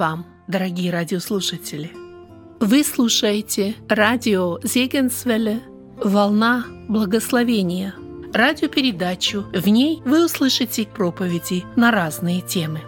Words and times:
Вам, 0.00 0.24
дорогие 0.48 0.90
радиослушатели! 0.90 1.92
Вы 2.58 2.84
слушаете 2.84 3.74
радио 3.86 4.58
Зегенсвелле 4.62 5.60
«Волна 6.02 6.64
благословения» 6.88 7.94
радиопередачу. 8.32 9.42
В 9.52 9.68
ней 9.68 10.00
вы 10.06 10.24
услышите 10.24 10.86
проповеди 10.86 11.64
на 11.76 11.90
разные 11.90 12.40
темы. 12.40 12.80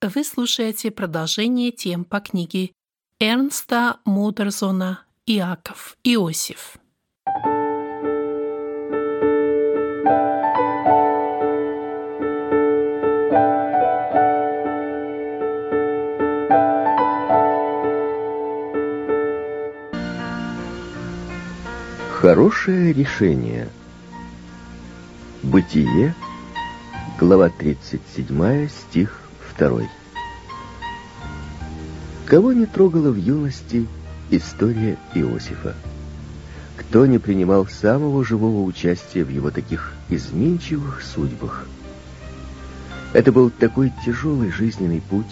Вы 0.00 0.22
слушаете 0.22 0.92
продолжение 0.92 1.72
тем 1.72 2.04
по 2.04 2.20
книге 2.20 2.70
Эрнста 3.18 3.96
Мудерзона 4.04 5.04
«Иаков 5.32 5.96
Иосиф». 6.02 6.76
Хорошее 22.10 22.92
решение. 22.92 23.68
Бытие, 25.44 26.16
глава 27.20 27.50
37, 27.50 28.68
стих 28.68 29.22
2. 29.56 29.82
Кого 32.26 32.52
не 32.52 32.66
трогала 32.66 33.12
в 33.12 33.16
юности 33.16 33.86
история 34.30 34.96
Иосифа? 35.14 35.74
Кто 36.76 37.06
не 37.06 37.18
принимал 37.18 37.66
самого 37.66 38.24
живого 38.24 38.62
участия 38.62 39.24
в 39.24 39.28
его 39.28 39.50
таких 39.50 39.92
изменчивых 40.08 41.02
судьбах? 41.02 41.66
Это 43.12 43.32
был 43.32 43.50
такой 43.50 43.92
тяжелый 44.04 44.50
жизненный 44.50 45.00
путь, 45.00 45.30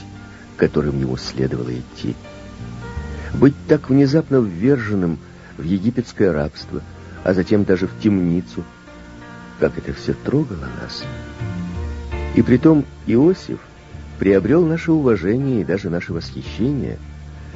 которым 0.57 1.01
ему 1.01 1.17
следовало 1.17 1.71
идти. 1.73 2.17
Быть 3.35 3.55
так 3.69 3.89
внезапно 3.89 4.39
вверженным 4.39 5.19
в 5.57 5.63
египетское 5.63 6.33
рабство, 6.33 6.83
а 7.25 7.35
затем 7.35 7.65
даже 7.65 7.87
в 7.87 8.01
темницу. 8.01 8.65
Как 9.61 9.79
это 9.79 9.93
все 9.93 10.15
трогало 10.15 10.69
нас. 10.83 11.05
И 12.35 12.43
притом 12.43 12.85
Иосиф 13.07 13.59
приобрел 14.19 14.65
наше 14.65 14.93
уважение 14.93 15.61
и 15.61 15.65
даже 15.65 15.91
наше 15.91 16.13
восхищение 16.13 16.99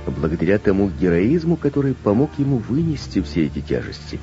благодаря 0.06 0.58
тому 0.58 0.91
героизму, 0.91 1.56
который 1.56 1.95
помог 1.95 2.31
ему 2.39 2.58
вынести 2.58 3.20
все 3.22 3.47
эти 3.47 3.61
тяжести. 3.61 4.19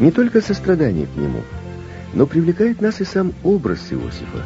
Не 0.00 0.10
только 0.10 0.40
сострадание 0.40 1.06
к 1.06 1.16
нему, 1.16 1.42
но 2.12 2.26
привлекает 2.26 2.80
нас 2.80 3.00
и 3.00 3.04
сам 3.04 3.32
образ 3.42 3.92
Иосифа. 3.92 4.42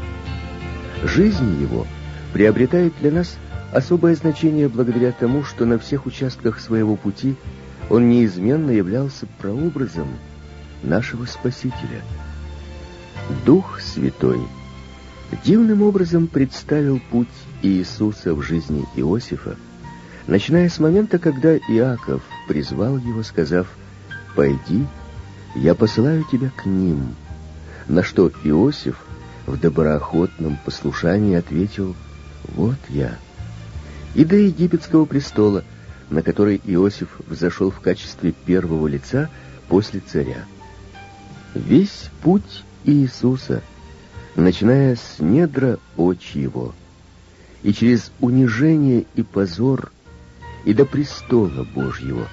Жизнь 1.05 1.61
его 1.61 1.87
приобретает 2.33 2.93
для 3.01 3.11
нас 3.11 3.37
особое 3.73 4.15
значение 4.15 4.69
благодаря 4.69 5.13
тому, 5.13 5.45
что 5.45 5.65
на 5.65 5.79
всех 5.79 6.07
участках 6.07 6.61
своего 6.61 6.97
пути 6.97 7.35
он 7.91 8.09
неизменно 8.09 8.71
являлся 8.71 9.27
прообразом 9.39 10.09
нашего 10.83 11.25
Спасителя. 11.25 12.03
Дух 13.45 13.81
Святой 13.81 14.41
дивным 15.45 15.83
образом 15.83 16.27
представил 16.27 17.01
путь 17.11 17.29
Иисуса 17.63 18.35
в 18.35 18.43
жизни 18.43 18.85
Иосифа, 18.97 19.57
начиная 20.27 20.69
с 20.69 20.79
момента, 20.79 21.19
когда 21.19 21.57
Иаков 21.57 22.23
призвал 22.47 22.99
его, 22.99 23.23
сказав 23.23 23.69
«Пойди, 24.37 24.87
я 25.55 25.75
посылаю 25.75 26.25
тебя 26.31 26.51
к 26.51 26.67
ним», 26.67 27.15
на 27.89 28.03
что 28.03 28.31
Иосиф 28.45 29.05
в 29.47 29.59
доброохотном 29.59 30.59
послушании 30.65 31.35
ответил 31.35 31.97
«Вот 32.55 32.77
я» 32.89 33.17
и 34.15 34.25
до 34.25 34.37
египетского 34.37 35.05
престола, 35.05 35.65
на 36.11 36.23
который 36.23 36.61
Иосиф 36.65 37.09
взошел 37.27 37.71
в 37.71 37.81
качестве 37.81 38.33
первого 38.33 38.87
лица 38.87 39.31
после 39.69 40.01
царя. 40.01 40.45
Весь 41.55 42.11
путь 42.23 42.65
Иисуса, 42.85 43.63
начиная 44.35 44.97
с 44.97 45.17
недра 45.19 45.79
очи 45.97 46.39
его, 46.39 46.75
и 47.63 47.73
через 47.73 48.13
унижение 48.21 49.05
и 49.15 49.23
позор, 49.23 49.93
и 50.65 50.75
до 50.75 50.85
престола 50.85 51.65
Божьего, 51.65 52.29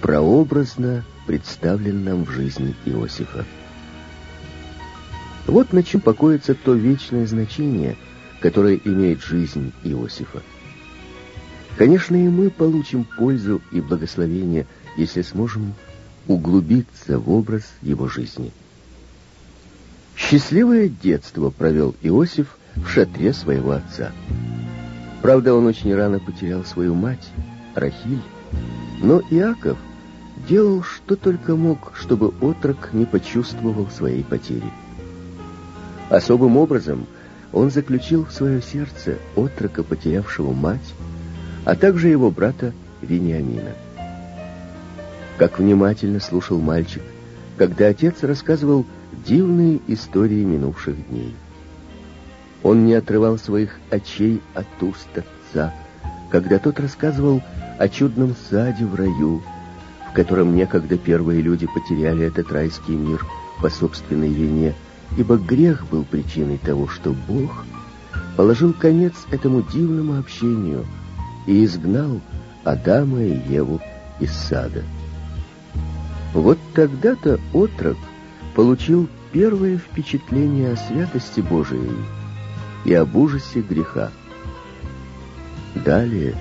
прообразно 0.00 1.04
представлен 1.26 2.04
нам 2.04 2.24
в 2.24 2.30
жизни 2.30 2.74
Иосифа. 2.84 3.44
Вот 5.46 5.72
на 5.72 5.82
чем 5.82 6.00
покоится 6.00 6.54
то 6.54 6.74
вечное 6.74 7.26
значение, 7.26 7.96
которое 8.40 8.80
имеет 8.84 9.22
жизнь 9.22 9.72
Иосифа. 9.82 10.42
Конечно, 11.76 12.16
и 12.16 12.28
мы 12.28 12.50
получим 12.50 13.04
пользу 13.04 13.62
и 13.70 13.80
благословение, 13.80 14.66
если 14.96 15.22
сможем 15.22 15.74
углубиться 16.26 17.18
в 17.18 17.30
образ 17.30 17.62
его 17.82 18.08
жизни. 18.08 18.52
Счастливое 20.16 20.88
детство 20.88 21.50
провел 21.50 21.94
Иосиф 22.02 22.58
в 22.74 22.88
шатре 22.88 23.32
своего 23.32 23.72
отца. 23.72 24.12
Правда, 25.22 25.54
он 25.54 25.66
очень 25.66 25.94
рано 25.94 26.20
потерял 26.20 26.64
свою 26.64 26.94
мать, 26.94 27.28
Рахиль, 27.74 28.22
но 29.02 29.20
Иаков 29.30 29.78
делал 30.48 30.82
что 30.82 31.16
только 31.16 31.56
мог, 31.56 31.92
чтобы 31.94 32.32
отрок 32.40 32.90
не 32.92 33.04
почувствовал 33.04 33.88
своей 33.88 34.22
потери. 34.22 34.70
Особым 36.08 36.56
образом 36.56 37.06
он 37.52 37.70
заключил 37.70 38.24
в 38.24 38.32
свое 38.32 38.62
сердце 38.62 39.16
отрока, 39.36 39.82
потерявшего 39.82 40.52
мать, 40.52 40.94
а 41.64 41.74
также 41.74 42.08
его 42.08 42.30
брата 42.30 42.72
Вениамина. 43.02 43.72
Как 45.36 45.58
внимательно 45.58 46.20
слушал 46.20 46.60
мальчик, 46.60 47.02
когда 47.56 47.88
отец 47.88 48.22
рассказывал 48.22 48.86
дивные 49.26 49.80
истории 49.86 50.44
минувших 50.44 51.08
дней. 51.08 51.34
Он 52.62 52.86
не 52.86 52.94
отрывал 52.94 53.38
своих 53.38 53.78
очей 53.90 54.40
от 54.54 54.66
уст 54.82 55.08
отца, 55.14 55.74
когда 56.30 56.58
тот 56.58 56.80
рассказывал 56.80 57.42
о 57.78 57.88
чудном 57.88 58.34
саде 58.50 58.84
в 58.84 58.94
раю, 58.94 59.42
в 60.10 60.12
котором 60.12 60.54
некогда 60.56 60.98
первые 60.98 61.40
люди 61.40 61.66
потеряли 61.66 62.26
этот 62.26 62.50
райский 62.50 62.96
мир 62.96 63.24
по 63.60 63.70
собственной 63.70 64.32
вине, 64.32 64.74
ибо 65.16 65.36
грех 65.36 65.86
был 65.88 66.04
причиной 66.04 66.58
того, 66.58 66.88
что 66.88 67.14
Бог 67.28 67.64
положил 68.36 68.72
конец 68.72 69.14
этому 69.30 69.62
дивному 69.62 70.18
общению– 70.18 70.84
и 71.48 71.64
изгнал 71.64 72.20
Адама 72.62 73.22
и 73.22 73.40
Еву 73.48 73.80
из 74.20 74.32
сада. 74.32 74.84
Вот 76.34 76.58
тогда-то 76.74 77.40
отрок 77.54 77.96
получил 78.54 79.08
первое 79.32 79.78
впечатление 79.78 80.74
о 80.74 80.76
святости 80.76 81.40
Божией 81.40 81.96
и 82.84 82.94
об 82.94 83.16
ужасе 83.16 83.60
греха. 83.60 84.10
Далее 85.74 86.34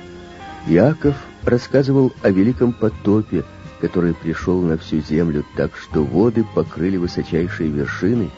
Иаков 0.68 1.16
рассказывал 1.44 2.13
о 2.22 2.30
великом 2.30 2.74
потопе, 2.74 3.44
который 3.80 4.13
пришел 4.13 4.62
на 4.62 4.78
всю 4.78 5.01
землю 5.01 5.45
так, 5.56 5.72
что 5.78 6.04
воды 6.04 6.45
покрыли 6.56 6.98
высочайшие 6.98 7.69
вершины 7.69 8.30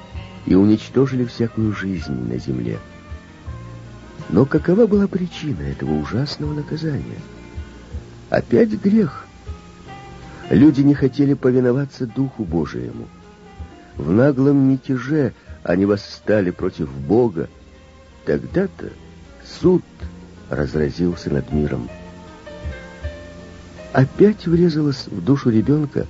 и 0.46 0.56
уничтожили 0.56 1.26
всякую 1.26 1.74
жизнь 1.74 2.14
на 2.14 2.38
земле. 2.38 2.80
Но 4.30 4.46
какова 4.46 4.86
была 4.86 5.08
причина 5.08 5.62
этого 5.62 5.94
ужасного 5.94 6.54
наказания? 6.54 7.20
Опять 8.30 8.70
грех. 8.70 9.26
Люди 10.50 10.82
не 10.82 10.94
хотели 10.94 11.34
повиноваться 11.34 12.06
Духу 12.06 12.44
Божиему. 12.44 13.08
В 13.96 14.12
наглом 14.12 14.58
мятеже 14.70 15.34
они 15.64 15.86
восстали 15.86 16.52
против 16.52 16.92
Бога. 16.92 17.50
Тогда-то 18.26 18.92
суд 19.62 19.84
разразился 20.50 21.30
над 21.30 21.52
миром. 21.52 21.90
Опять 23.94 24.46
врезалось 24.46 25.08
в 25.08 25.24
душу 25.24 25.50
ребенка 25.50 26.06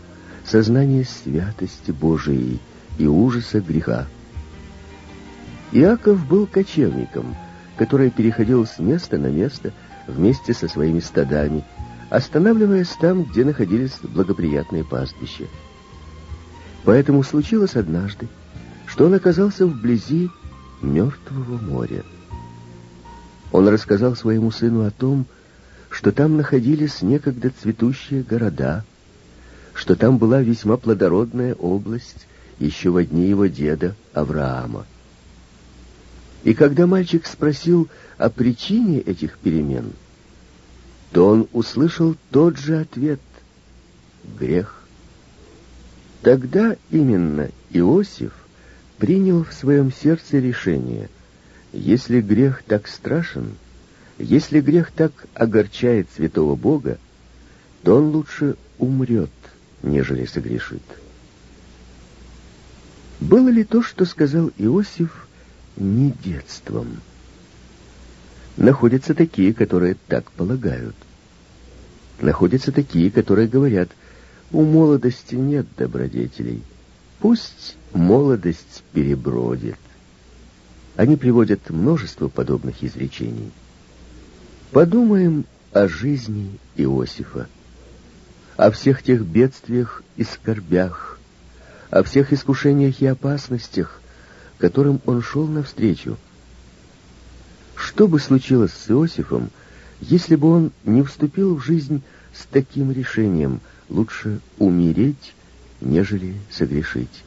сознание 0.46 1.06
святости 1.06 1.92
Божией 1.92 2.60
и 2.98 3.08
ужаса 3.08 3.62
греха. 3.62 4.08
Иаков 5.72 6.26
был 6.28 6.48
кочевником— 6.48 7.36
которая 7.80 8.10
переходила 8.10 8.66
с 8.66 8.78
места 8.78 9.18
на 9.18 9.28
место 9.28 9.72
вместе 10.06 10.54
со 10.54 10.68
своими 10.68 11.00
стадами, 11.00 11.64
останавливаясь 12.10 12.90
там, 13.00 13.24
где 13.24 13.46
находились 13.46 13.98
благоприятные 14.04 14.84
пастбища. 14.84 15.46
Поэтому 16.84 17.24
случилось 17.24 17.78
однажды, 17.78 18.28
что 18.86 19.06
он 19.06 19.14
оказался 19.14 19.66
вблизи 19.66 20.30
мертвого 20.82 21.58
моря. 21.58 22.04
Он 23.52 23.68
рассказал 23.68 24.16
своему 24.16 24.52
сыну 24.52 24.86
о 24.86 24.92
том, 24.92 25.26
что 25.90 26.12
там 26.12 26.38
находились 26.38 27.02
некогда 27.02 27.50
цветущие 27.50 28.24
города, 28.24 28.84
что 29.74 29.96
там 29.96 30.18
была 30.18 30.42
весьма 30.42 30.78
плодородная 30.78 31.56
область 31.56 32.28
еще 32.60 32.92
в 32.92 33.04
дни 33.04 33.28
его 33.28 33.48
деда 33.48 33.96
Авраама. 34.14 34.86
И 36.44 36.54
когда 36.54 36.88
мальчик 36.88 37.26
спросил 37.26 37.90
о 38.18 38.30
причине 38.30 39.00
этих 39.00 39.38
перемен, 39.40 39.94
то 41.12 41.28
он 41.28 41.48
услышал 41.54 42.16
тот 42.32 42.58
же 42.58 42.80
ответ— 42.80 43.20
грех. 44.40 44.84
Тогда 46.22 46.76
именно 46.92 47.50
Иосиф 47.72 48.34
принял 49.00 49.46
в 49.46 49.54
своем 49.54 49.92
сердце 49.92 50.40
решение, 50.40 51.10
если 51.72 52.22
грех 52.22 52.64
так 52.64 52.88
страшен, 52.88 53.56
если 54.18 54.60
грех 54.60 54.92
так 54.92 55.14
огорчает 55.34 56.08
святого 56.16 56.56
Бога, 56.56 57.00
то 57.84 57.96
он 57.96 58.10
лучше 58.10 58.56
умрет, 58.78 59.32
нежели 59.82 60.26
согрешит. 60.26 60.84
Было 63.22 63.48
ли 63.48 63.64
то, 63.64 63.82
что 63.82 64.06
сказал 64.06 64.52
Иосиф, 64.58 65.28
не 65.78 66.12
детством? 66.24 67.00
Находятся 68.58 69.14
такие, 69.14 69.54
которые 69.54 69.96
так 70.08 70.30
полагают. 70.32 70.96
Находятся 72.20 72.74
такие, 72.74 73.10
которые 73.10 73.48
говорят, 73.48 73.90
у 74.52 74.64
молодости 74.64 75.36
нет 75.36 75.68
добродетелей. 75.78 76.62
Пусть 77.20 77.76
молодость 77.94 78.84
перебродит. 78.94 79.78
Они 80.96 81.16
приводят 81.18 81.70
множество 81.70 82.30
подобных 82.30 82.84
изречений. 82.84 83.52
Подумаем 84.72 85.46
о 85.74 85.88
жизни 85.88 86.58
Иосифа, 86.76 87.48
о 88.56 88.72
всех 88.72 89.04
тех 89.04 89.26
бедствиях 89.26 90.04
и 90.16 90.24
скорбях, 90.24 91.20
о 91.90 92.04
всех 92.04 92.32
искушениях 92.32 93.02
и 93.02 93.08
опасностях, 93.08 94.02
которым 94.58 95.02
он 95.06 95.22
шел 95.22 95.48
навстречу. 95.48 96.18
Что 97.76 98.08
бы 98.08 98.20
случилось 98.20 98.74
с 98.74 98.90
Иосифом, 98.90 99.50
если 100.00 100.36
бы 100.36 100.50
он 100.50 100.72
не 100.86 101.04
вступил 101.04 101.56
в 101.56 101.64
жизнь 101.64 102.02
с 102.34 102.46
таким 102.46 102.92
решением 102.92 103.60
лучше 103.90 104.40
умереть, 104.58 105.34
нежели 105.82 106.36
согрешить? 106.52 107.24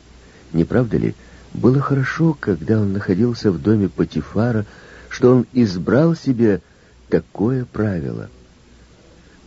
Не 0.52 0.64
правда 0.64 0.96
ли, 0.96 1.14
было 1.54 1.80
хорошо, 1.80 2.36
когда 2.38 2.80
он 2.80 2.92
находился 2.92 3.50
в 3.50 3.60
доме 3.60 3.88
Патифара, 3.88 4.64
что 5.08 5.34
он 5.34 5.46
избрал 5.52 6.14
себе 6.14 6.60
такое 7.08 7.64
правило? 7.64 8.30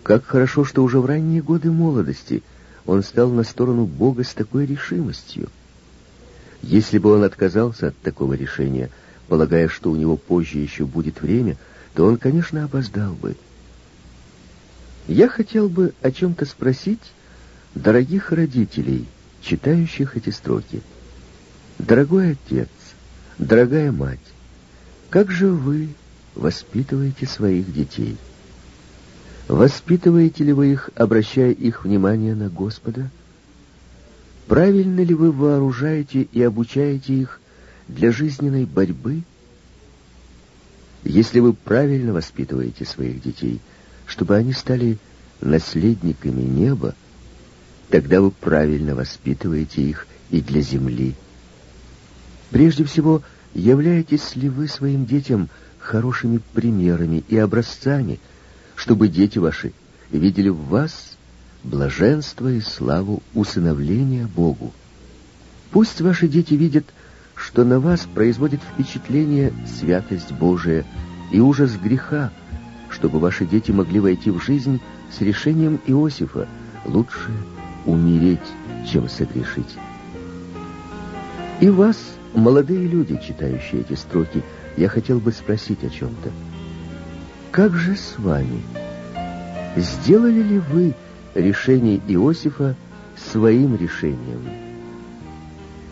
Как 0.04 0.26
хорошо, 0.26 0.66
что 0.66 0.84
уже 0.84 1.00
в 1.00 1.06
ранние 1.06 1.42
годы 1.42 1.72
молодости 1.72 2.44
он 2.86 3.02
стал 3.02 3.32
на 3.32 3.44
сторону 3.44 3.86
Бога 3.86 4.24
с 4.24 4.34
такой 4.34 4.66
решимостью. 4.68 5.50
Если 6.62 7.00
бы 7.00 7.12
он 7.12 7.24
отказался 7.24 7.88
от 7.88 7.98
такого 7.98 8.34
решения, 8.34 8.92
полагая, 9.28 9.68
что 9.68 9.92
у 9.92 9.96
него 9.96 10.18
позже 10.18 10.60
еще 10.60 10.86
будет 10.86 11.22
время, 11.22 11.58
то 11.96 12.06
он, 12.06 12.18
конечно, 12.18 12.64
опоздал 12.64 13.14
бы. 13.14 13.36
Я 15.08 15.28
хотел 15.28 15.70
бы 15.70 15.94
о 16.02 16.12
чем-то 16.12 16.46
спросить 16.46 17.02
дорогих 17.76 18.32
родителей, 18.32 19.06
читающих 19.42 20.18
эти 20.18 20.30
строки. 20.30 20.82
Дорогой 21.78 22.32
отец, 22.32 22.70
дорогая 23.38 23.92
мать, 23.92 24.20
как 25.10 25.30
же 25.30 25.48
вы 25.48 25.90
воспитываете 26.34 27.28
своих 27.28 27.72
детей? 27.72 28.18
Воспитываете 29.48 30.44
ли 30.44 30.54
вы 30.54 30.72
их, 30.72 30.90
обращая 30.96 31.52
их 31.52 31.84
внимание 31.84 32.34
на 32.34 32.50
Господа? 32.50 33.12
Правильно 34.48 35.02
ли 35.02 35.14
вы 35.14 35.32
вооружаете 35.32 36.22
и 36.24 36.42
обучаете 36.42 37.14
их 37.14 37.40
для 37.88 38.12
жизненной 38.12 38.66
борьбы? 38.66 39.22
Если 41.04 41.40
вы 41.40 41.54
правильно 41.54 42.14
воспитываете 42.14 42.86
своих 42.86 43.22
детей, 43.22 43.60
чтобы 44.08 44.36
они 44.36 44.54
стали 44.54 44.98
наследниками 45.42 46.42
неба, 46.42 46.96
тогда 47.90 48.22
вы 48.22 48.32
правильно 48.32 48.96
воспитываете 48.96 49.82
их 49.82 50.08
и 50.30 50.42
для 50.42 50.62
земли. 50.62 51.16
Прежде 52.50 52.84
всего, 52.84 53.22
являетесь 53.54 54.36
ли 54.36 54.50
вы 54.50 54.68
своим 54.68 55.06
детям 55.06 55.50
хорошими 55.80 56.40
примерами 56.54 57.24
и 57.28 57.38
образцами, 57.38 58.20
чтобы 58.76 59.08
дети 59.08 59.40
ваши 59.40 59.72
видели 60.12 60.50
в 60.50 60.58
вас 60.68 61.18
блаженство 61.64 62.52
и 62.52 62.62
славу 62.62 63.22
усыновления 63.34 64.28
Богу. 64.28 64.74
Пусть 65.72 66.02
ваши 66.02 66.28
дети 66.28 66.54
видят, 66.54 66.86
что 67.36 67.64
на 67.64 67.80
вас 67.80 68.08
производит 68.14 68.62
впечатление 68.62 69.54
святость 69.80 70.32
Божия 70.32 70.86
и 71.32 71.40
ужас 71.40 71.72
греха, 71.76 72.32
чтобы 72.90 73.20
ваши 73.20 73.46
дети 73.46 73.72
могли 73.72 74.00
войти 74.00 74.32
в 74.32 74.42
жизнь 74.42 74.80
с 75.16 75.22
решением 75.22 75.80
Иосифа 75.86 76.48
лучше 76.86 77.32
умереть, 77.86 78.40
чем 78.92 79.10
согрешить. 79.10 79.78
И 81.60 81.70
вас, 81.70 81.98
молодые 82.34 82.88
люди, 82.88 83.20
читающие 83.26 83.82
эти 83.82 83.94
строки, 83.94 84.44
я 84.78 84.90
хотел 84.90 85.20
бы 85.20 85.32
спросить 85.32 85.84
о 85.84 85.90
чем-то. 85.90 86.32
Как 87.52 87.74
же 87.74 87.96
с 87.96 88.16
вами? 88.18 88.62
Сделали 89.78 90.42
ли 90.42 90.60
вы 90.60 90.94
решение 91.36 92.02
Иосифа 92.08 92.76
своим 93.18 93.76
решением. 93.76 94.50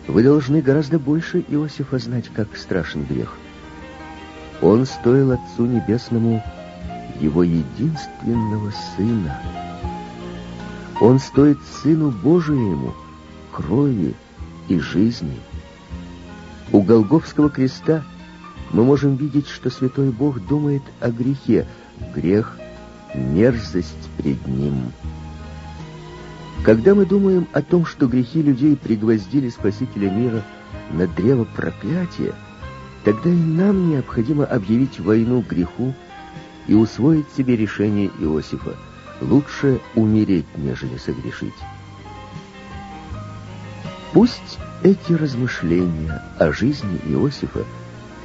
Вы 0.06 0.22
должны 0.22 0.60
гораздо 0.60 0.98
больше 0.98 1.44
Иосифа 1.48 1.98
знать, 1.98 2.28
как 2.34 2.56
страшен 2.56 3.04
грех. 3.04 3.36
Он 4.60 4.84
стоил 4.86 5.32
Отцу 5.32 5.66
Небесному 5.66 6.42
его 7.20 7.42
единственного 7.42 8.72
Сына. 8.96 9.63
Он 11.00 11.18
стоит 11.18 11.58
Сыну 11.82 12.10
Божиему 12.10 12.94
крови 13.50 14.14
и 14.68 14.78
жизни. 14.78 15.38
У 16.72 16.82
Голговского 16.82 17.50
креста 17.50 18.04
мы 18.70 18.84
можем 18.84 19.16
видеть, 19.16 19.48
что 19.48 19.70
Святой 19.70 20.10
Бог 20.10 20.40
думает 20.46 20.82
о 21.00 21.10
грехе. 21.10 21.66
Грех— 22.14 22.58
мерзость 23.14 24.08
пред 24.18 24.46
Ним. 24.46 24.92
Когда 26.64 26.94
мы 26.94 27.06
думаем 27.06 27.46
о 27.52 27.60
том, 27.60 27.84
что 27.84 28.06
грехи 28.06 28.42
людей 28.42 28.76
пригвоздили 28.76 29.50
Спасителя 29.50 30.10
мира 30.10 30.42
на 30.90 31.06
древо 31.06 31.44
проклятия, 31.44 32.34
тогда 33.04 33.30
и 33.30 33.34
нам 33.34 33.90
необходимо 33.90 34.44
объявить 34.44 34.98
войну 34.98 35.44
греху 35.48 35.94
и 36.66 36.74
усвоить 36.74 37.26
себе 37.36 37.56
решение 37.56 38.10
Иосифа. 38.18 38.74
Лучше 39.24 39.80
умереть, 39.94 40.46
нежели 40.56 40.98
согрешить. 40.98 41.54
Пусть 44.12 44.58
эти 44.82 45.12
размышления 45.12 46.22
о 46.38 46.52
жизни 46.52 47.00
Иосифа 47.06 47.64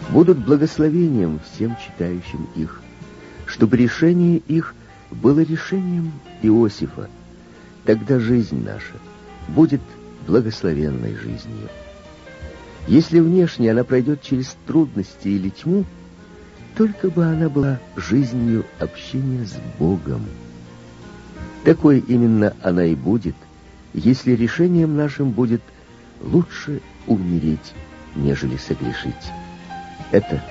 будут 0.10 0.40
благословением 0.40 1.40
всем 1.40 1.78
читающим 1.78 2.50
их, 2.56 2.82
чтобы 3.46 3.78
решение 3.78 4.38
их 4.38 4.76
было 5.10 5.40
решением 5.40 6.12
Иосифа, 6.42 7.10
тогда 7.86 8.20
жизнь 8.20 8.62
наша 8.64 8.94
будет 9.48 9.82
благословенной 10.28 11.16
жизнью. 11.16 11.70
Если 12.88 13.22
внешне 13.22 13.72
она 13.72 13.86
пройдет 13.86 14.22
через 14.22 14.56
трудности 14.68 15.30
или 15.30 15.50
тьму, 15.50 15.86
только 16.76 17.10
бы 17.10 17.26
она 17.26 17.48
была 17.48 17.80
жизнью 17.96 18.66
общения 18.80 19.46
с 19.46 19.56
Богом. 19.80 20.26
Такой 21.64 22.00
именно 22.00 22.54
она 22.64 22.86
и 22.86 22.96
будет, 22.96 23.36
если 23.94 24.32
решением 24.34 24.96
нашим 24.96 25.32
будет 25.32 25.62
лучше 26.22 26.82
умереть, 27.08 27.74
нежели 28.16 28.58
согрешить. 28.58 29.32
Это 30.12 30.44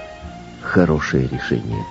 хорошее 0.60 1.28
решение. 1.28 1.84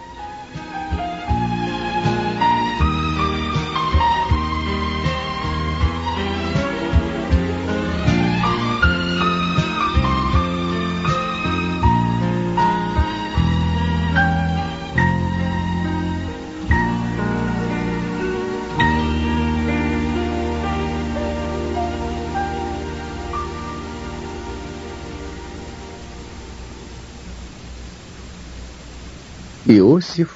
Иосиф 29.98 30.30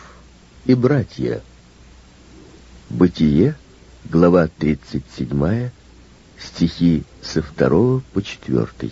и 0.65 0.73
братья. 0.73 1.39
Бытие, 2.89 3.55
глава 4.09 4.47
37, 4.47 5.69
стихи 6.39 7.03
со 7.21 7.43
второго 7.43 8.01
по 8.13 8.23
четвертый. 8.23 8.91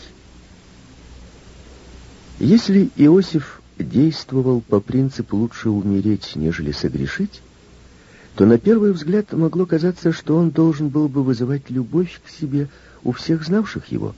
Если 2.37 2.91
Иосиф 2.97 3.63
действовал 3.79 4.61
по 4.61 4.79
принципу 4.79 5.37
«лучше 5.37 5.71
умереть, 5.71 6.33
нежели 6.35 6.71
согрешить», 6.71 7.41
то 8.35 8.45
на 8.45 8.59
первый 8.59 8.91
взгляд 8.91 9.33
могло 9.33 9.65
казаться, 9.65 10.11
что 10.11 10.37
он 10.37 10.51
должен 10.51 10.89
был 10.89 11.07
бы 11.07 11.23
вызывать 11.23 11.71
любовь 11.71 12.21
к 12.23 12.29
себе 12.29 12.69
у 13.03 13.11
всех 13.11 13.43
знавших 13.43 13.87
его. 13.87 14.13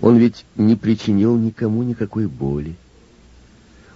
Он 0.00 0.16
ведь 0.16 0.44
не 0.56 0.74
причинил 0.74 1.36
никому 1.36 1.84
никакой 1.84 2.26
боли. 2.26 2.74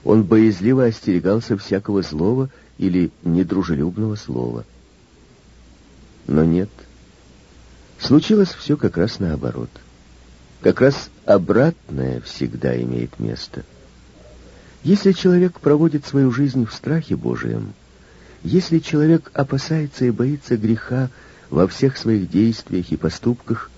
Он 0.06 0.22
боязливо 0.22 0.84
остерегался 0.84 1.58
всякого 1.58 2.00
злого 2.00 2.48
или 2.78 3.10
недружелюбного 3.24 4.14
слова. 4.14 4.64
Но 6.28 6.44
нет. 6.44 6.70
Случилось 7.98 8.50
все 8.50 8.76
как 8.76 8.98
раз 8.98 9.18
наоборот. 9.18 9.68
Как 10.60 10.80
раз 10.80 11.10
обратное 11.24 12.20
всегда 12.20 12.80
имеет 12.80 13.18
место. 13.18 13.64
Если 14.84 15.10
человек 15.10 15.58
проводит 15.58 16.06
свою 16.06 16.30
жизнь 16.30 16.66
в 16.66 16.72
страхе 16.72 17.16
Божием, 17.16 17.74
если 18.44 18.78
человек 18.78 19.32
опасается 19.34 20.04
и 20.04 20.12
боится 20.12 20.56
греха 20.56 21.10
во 21.50 21.66
всех 21.66 21.96
своих 21.96 22.30
действиях 22.30 22.92
и 22.92 22.96
поступках, 22.96 23.72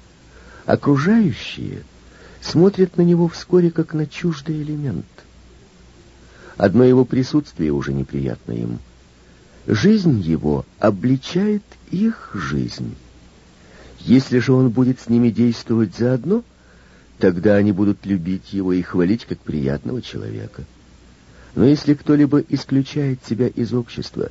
окружающие 0.66 1.84
смотрят 2.42 2.98
на 2.98 3.02
него 3.02 3.28
вскоре 3.28 3.70
как 3.70 3.94
на 3.94 4.06
чуждый 4.06 4.60
элемент. 4.60 5.06
Одно 6.58 6.82
его 6.82 7.04
присутствие 7.04 7.72
уже 7.72 7.94
неприятно 7.94 8.52
им. 8.52 8.80
Жизнь 9.68 10.20
его 10.20 10.66
обличает 10.80 11.62
их 11.92 12.32
жизнь. 12.34 12.96
Если 14.00 14.40
же 14.40 14.52
он 14.52 14.70
будет 14.70 15.00
с 15.00 15.08
ними 15.08 15.30
действовать 15.30 15.96
заодно, 15.96 16.42
тогда 17.18 17.54
они 17.54 17.70
будут 17.70 18.04
любить 18.04 18.52
его 18.52 18.72
и 18.72 18.82
хвалить 18.82 19.24
как 19.24 19.38
приятного 19.38 20.02
человека. 20.02 20.64
Но 21.54 21.64
если 21.64 21.94
кто-либо 21.94 22.40
исключает 22.48 23.20
себя 23.24 23.46
из 23.46 23.72
общества 23.72 24.30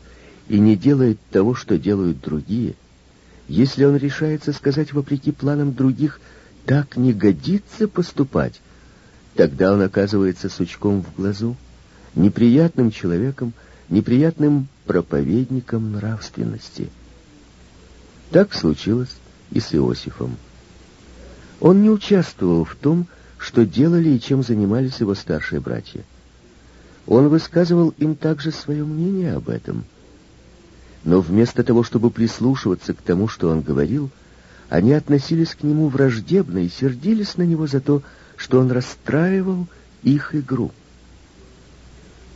и 0.49 0.59
не 0.59 0.75
делает 0.75 1.19
того, 1.31 1.55
что 1.55 1.77
делают 1.77 2.19
другие, 2.19 2.75
если 3.47 3.85
он 3.85 3.95
решается 3.95 4.51
сказать 4.51 4.91
вопреки 4.91 5.31
планам 5.31 5.73
других 5.73 6.19
«так 6.65 6.97
не 6.97 7.13
годится 7.13 7.87
поступать», 7.87 8.59
тогда 9.35 9.71
он 9.71 9.81
оказывается 9.81 10.49
сучком 10.49 11.03
в 11.03 11.15
глазу, 11.15 11.55
неприятным 12.15 12.91
человеком, 12.91 13.53
неприятным 13.89 14.67
проповедником 14.85 15.93
нравственности. 15.93 16.89
Так 18.31 18.53
случилось 18.53 19.15
и 19.51 19.59
с 19.59 19.73
Иосифом. 19.73 20.37
Он 21.59 21.81
не 21.81 21.89
участвовал 21.89 22.65
в 22.65 22.75
том, 22.75 23.07
что 23.37 23.65
делали 23.65 24.09
и 24.09 24.19
чем 24.19 24.43
занимались 24.43 24.99
его 24.99 25.15
старшие 25.15 25.61
братья. 25.61 26.03
Он 27.05 27.29
высказывал 27.29 27.93
им 27.97 28.15
также 28.15 28.51
свое 28.51 28.83
мнение 28.83 29.33
об 29.33 29.49
этом. 29.49 29.85
Но 31.03 31.21
вместо 31.21 31.63
того, 31.63 31.83
чтобы 31.83 32.09
прислушиваться 32.09 32.93
к 32.93 33.01
тому, 33.01 33.27
что 33.27 33.49
он 33.49 33.61
говорил, 33.61 34.09
они 34.69 34.91
относились 34.91 35.55
к 35.55 35.63
нему 35.63 35.87
враждебно 35.87 36.59
и 36.59 36.69
сердились 36.69 37.37
на 37.37 37.43
него 37.43 37.67
за 37.67 37.79
то, 37.79 38.01
что 38.35 38.59
он 38.59 38.71
расстраивал 38.71 39.67
их 40.03 40.35
игру. 40.35 40.71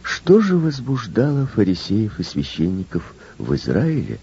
Что 0.04 0.42
же 0.42 0.58
возбуждало 0.58 1.46
фарисеев 1.46 2.20
и 2.20 2.24
священников 2.24 3.14
в 3.38 3.54
Израиле 3.56 4.20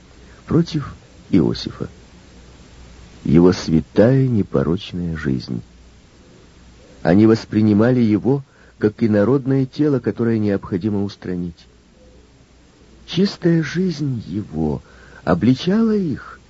против 0.46 0.94
Иосифа? 1.30 1.88
Его 3.24 3.52
святая 3.52 4.26
непорочная 4.26 5.16
жизнь. 5.16 5.62
Они 7.02 7.26
воспринимали 7.26 8.00
его 8.00 8.42
как 8.78 9.02
инородное 9.02 9.66
тело, 9.66 9.98
которое 9.98 10.38
необходимо 10.38 11.02
устранить. 11.04 11.66
Чистая 13.06 13.62
жизнь 13.62 14.22
его 14.26 14.82
обличала 15.24 15.96
их, 15.96 16.40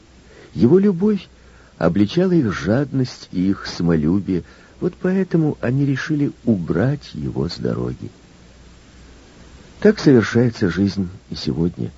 его 0.55 0.79
любовь 0.79 1.29
обличала 1.79 2.33
их 2.33 2.53
жадность 2.53 3.29
и 3.33 3.49
их 3.51 3.67
самолюбие, 3.67 4.43
вот 4.81 4.95
поэтому 5.01 5.57
они 5.61 5.87
решили 5.87 6.33
убрать 6.45 7.11
его 7.15 7.49
с 7.49 7.57
дороги. 7.57 8.11
Так 9.81 9.99
совершается 9.99 10.69
жизнь 10.69 11.09
и 11.31 11.35
сегодня. 11.35 11.91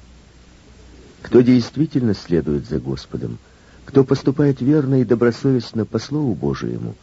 Кто 1.22 1.40
действительно 1.40 2.14
следует 2.14 2.66
за 2.66 2.78
Господом, 2.78 3.38
кто 3.84 4.04
поступает 4.04 4.60
верно 4.60 5.00
и 5.00 5.04
добросовестно 5.04 5.84
по 5.84 5.98
Слову 5.98 6.34
Божиему, 6.34 6.94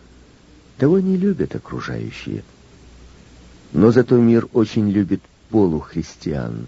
того 0.78 1.00
не 1.00 1.18
любят 1.18 1.56
окружающие– 1.56 2.44
но 3.74 3.92
зато 3.92 4.18
мир 4.18 4.48
очень 4.54 4.90
любит 4.90 5.22
полухристиан. 5.50 6.68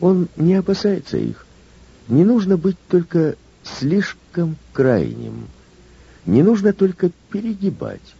Он 0.00 0.28
не 0.36 0.54
опасается 0.54 1.16
их. 1.16 1.46
Не 2.08 2.24
нужно 2.24 2.56
быть 2.56 2.76
только 2.88 3.36
слишком 3.62 4.56
крайним. 4.72 5.46
Не 6.26 6.42
нужно 6.42 6.72
только 6.72 7.10
перегибать. 7.30 8.14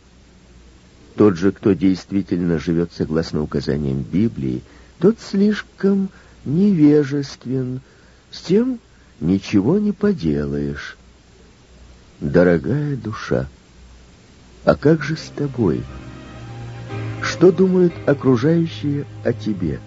Тот 1.19 1.37
же, 1.37 1.51
кто 1.51 1.73
действительно 1.73 2.61
живет 2.61 2.93
согласно 2.97 3.43
указаниям 3.43 4.03
Библии, 4.03 4.63
тот 5.01 5.19
слишком 5.21 6.11
невежествен. 6.45 7.81
С 8.31 8.43
тем 8.43 8.79
ничего 9.19 9.79
не 9.79 9.91
поделаешь. 9.91 10.97
Дорогая 12.21 12.97
душа, 12.97 13.49
а 14.65 14.77
как 14.77 15.03
же 15.03 15.17
с 15.17 15.33
тобой?— 15.35 15.83
что 17.23 17.51
думают 17.51 17.93
окружающие 18.07 19.05
о 19.25 19.33
тебе? 19.33 19.81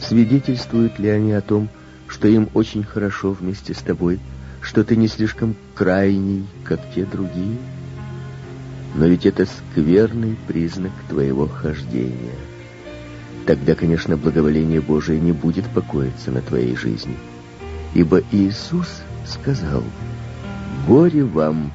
Свидетельствуют 0.00 0.98
ли 0.98 1.10
они 1.10 1.32
о 1.32 1.42
том, 1.42 1.68
что 2.08 2.28
им 2.28 2.48
очень 2.54 2.82
хорошо 2.82 3.32
вместе 3.32 3.74
с 3.74 3.78
тобой, 3.78 4.20
что 4.62 4.84
ты 4.84 4.96
не 4.96 5.08
слишком 5.08 5.54
крайний, 5.74 6.46
как 6.64 6.80
те 6.94 7.04
другие? 7.04 7.58
Но 8.94 9.06
ведь 9.06 9.26
это 9.26 9.46
скверный 9.46 10.36
признак 10.46 10.92
твоего 11.08 11.46
хождения. 11.46 12.36
Тогда, 13.46 13.74
конечно, 13.74 14.16
благоволение 14.16 14.80
Божие 14.80 15.18
не 15.18 15.32
будет 15.32 15.66
покоиться 15.68 16.30
на 16.30 16.42
твоей 16.42 16.76
жизни. 16.76 17.16
Ибо 17.94 18.22
Иисус 18.30 19.02
сказал, 19.26 19.82
«Горе 20.86 21.24
вам, 21.24 21.72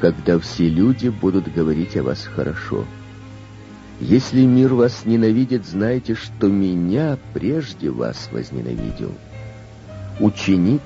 когда 0.00 0.38
все 0.38 0.68
люди 0.68 1.08
будут 1.08 1.52
говорить 1.52 1.96
о 1.96 2.02
вас 2.02 2.24
хорошо». 2.24 2.84
Если 4.00 4.44
мир 4.44 4.74
вас 4.74 5.04
ненавидит, 5.04 5.64
знайте, 5.64 6.16
что 6.16 6.48
меня 6.48 7.18
прежде 7.34 7.88
вас 7.88 8.28
возненавидел. 8.32 9.12
Ученик 10.18 10.82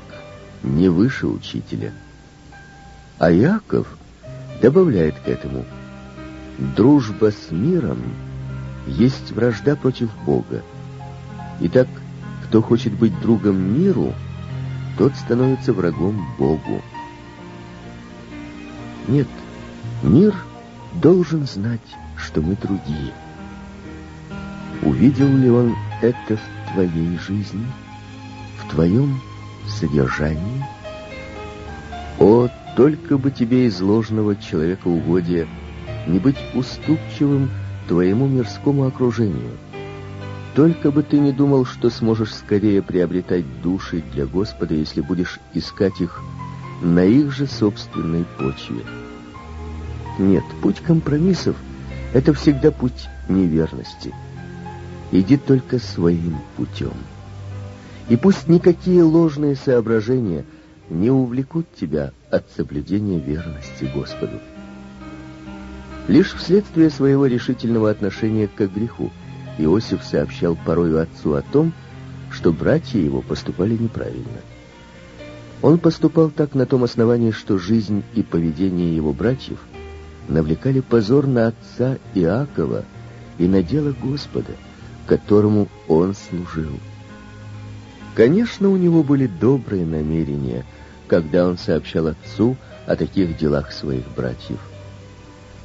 не 0.62 0.90
выше 0.90 1.26
учителя. 1.26 1.92
А 3.18 3.30
Яков 3.30 3.96
добавляет 4.60 5.18
к 5.18 5.28
этому, 5.28 5.64
дружба 6.58 7.30
с 7.30 7.50
миром 7.50 7.98
есть 8.86 9.32
вражда 9.32 9.76
против 9.76 10.10
Бога. 10.24 10.62
Итак, 11.60 11.88
кто 12.44 12.62
хочет 12.62 12.92
быть 12.92 13.18
другом 13.20 13.56
миру, 13.78 14.12
тот 14.98 15.14
становится 15.16 15.72
врагом 15.72 16.26
Богу. 16.38 16.82
Нет, 19.08 19.28
мир 20.02 20.34
должен 20.94 21.46
знать, 21.46 21.80
что 22.16 22.40
мы 22.40 22.56
другие. 22.56 23.12
Увидел 24.82 25.28
ли 25.28 25.50
он 25.50 25.74
это 26.02 26.36
в 26.36 26.72
твоей 26.72 27.18
жизни, 27.18 27.66
в 28.58 28.70
твоем 28.70 29.20
содержании? 29.66 30.64
Только 32.76 33.16
бы 33.16 33.30
тебе 33.30 33.66
из 33.66 33.80
ложного 33.80 34.36
человека 34.36 34.88
угодия 34.88 35.48
не 36.06 36.18
быть 36.18 36.36
уступчивым 36.54 37.50
твоему 37.88 38.28
мирскому 38.28 38.86
окружению. 38.86 39.52
Только 40.54 40.90
бы 40.90 41.02
ты 41.02 41.18
не 41.18 41.32
думал, 41.32 41.64
что 41.64 41.88
сможешь 41.88 42.34
скорее 42.34 42.82
приобретать 42.82 43.62
души 43.62 44.04
для 44.12 44.26
Господа, 44.26 44.74
если 44.74 45.00
будешь 45.00 45.40
искать 45.54 46.02
их 46.02 46.20
на 46.82 47.02
их 47.02 47.32
же 47.32 47.46
собственной 47.46 48.26
почве. 48.38 48.84
Нет, 50.18 50.44
путь 50.60 50.80
компромиссов— 50.80 51.56
это 52.12 52.34
всегда 52.34 52.70
путь 52.70 53.08
неверности. 53.30 54.12
Иди 55.12 55.38
только 55.38 55.78
своим 55.78 56.36
путем. 56.58 56.94
И 58.10 58.16
пусть 58.16 58.48
никакие 58.48 59.02
ложные 59.02 59.56
соображения 59.56 60.44
не 60.90 61.10
увлекут 61.10 61.66
тебя 61.74 62.12
от 62.30 62.50
соблюдения 62.56 63.18
верности 63.18 63.90
Господу. 63.94 64.40
Лишь 66.08 66.34
вследствие 66.34 66.90
своего 66.90 67.26
решительного 67.26 67.90
отношения 67.90 68.46
к 68.48 68.60
греху 68.60 69.10
Иосиф 69.58 70.04
сообщал 70.04 70.56
порою 70.64 71.00
отцу 71.00 71.34
о 71.34 71.42
том, 71.42 71.72
что 72.30 72.52
братья 72.52 72.98
его 72.98 73.22
поступали 73.22 73.76
неправильно. 73.76 74.40
Он 75.62 75.78
поступал 75.78 76.30
так 76.30 76.54
на 76.54 76.66
том 76.66 76.84
основании, 76.84 77.30
что 77.30 77.58
жизнь 77.58 78.04
и 78.14 78.22
поведение 78.22 78.94
его 78.94 79.12
братьев 79.12 79.58
навлекали 80.28 80.80
позор 80.80 81.26
на 81.26 81.48
отца 81.48 81.98
Иакова 82.14 82.84
и 83.38 83.46
на 83.48 83.62
дело 83.62 83.94
Господа, 84.00 84.52
которому 85.06 85.68
он 85.88 86.14
служил. 86.14 86.78
Конечно, 88.16 88.70
у 88.70 88.78
него 88.78 89.02
были 89.02 89.26
добрые 89.26 89.84
намерения, 89.84 90.64
когда 91.06 91.46
он 91.46 91.58
сообщал 91.58 92.06
отцу 92.06 92.56
о 92.86 92.96
таких 92.96 93.36
делах 93.36 93.72
своих 93.72 94.04
братьев. 94.16 94.58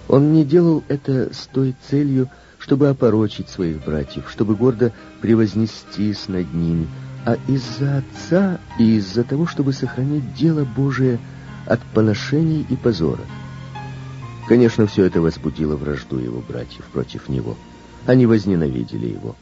Он 0.10 0.34
не 0.34 0.43
делал 0.43 0.84
это 0.89 1.34
с 1.34 1.48
той 1.48 1.74
целью, 1.89 2.29
чтобы 2.60 2.89
опорочить 2.89 3.48
своих 3.48 3.81
братьев, 3.86 4.25
чтобы 4.29 4.55
гордо 4.55 4.91
превознестись 5.22 6.27
над 6.27 6.53
ними, 6.53 6.89
а 7.25 7.38
из-за 7.48 8.00
отца 8.00 8.60
и 8.77 8.98
из-за 8.98 9.24
того, 9.24 9.48
чтобы 9.48 9.72
сохранить 9.72 10.34
дело 10.34 10.65
Божие 10.65 11.20
от 11.65 11.79
поношений 11.93 12.65
и 12.70 12.75
позора. 12.75 13.24
Конечно, 14.50 14.88
все 14.88 15.05
это 15.05 15.22
возбудило 15.22 15.77
вражду 15.77 16.17
его 16.17 16.41
братьев 16.46 16.84
против 16.91 17.29
него. 17.29 17.55
Они 18.05 18.25
возненавидели 18.25 19.08
его. 19.08 19.38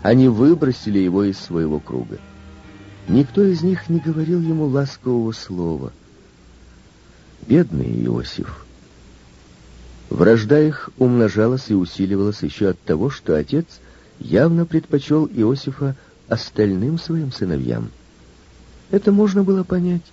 Они 0.00 0.28
выбросили 0.28 0.98
его 1.00 1.24
из 1.24 1.38
своего 1.38 1.80
круга. 1.80 2.18
Никто 3.08 3.42
из 3.42 3.62
них 3.62 3.88
не 3.88 3.98
говорил 3.98 4.40
ему 4.40 4.66
ласкового 4.66 5.32
слова. 5.32 5.92
Бедный 7.46 8.04
Иосиф. 8.04 8.66
Вражда 10.10 10.60
их 10.60 10.90
умножалась 10.98 11.70
и 11.70 11.74
усиливалась 11.74 12.42
еще 12.42 12.68
от 12.68 12.80
того, 12.80 13.10
что 13.10 13.36
отец 13.36 13.66
явно 14.18 14.66
предпочел 14.66 15.26
Иосифа 15.26 15.96
остальным 16.28 16.98
своим 16.98 17.32
сыновьям. 17.32 17.90
Это 18.90 19.12
можно 19.12 19.44
было 19.44 19.64
понять. 19.64 20.04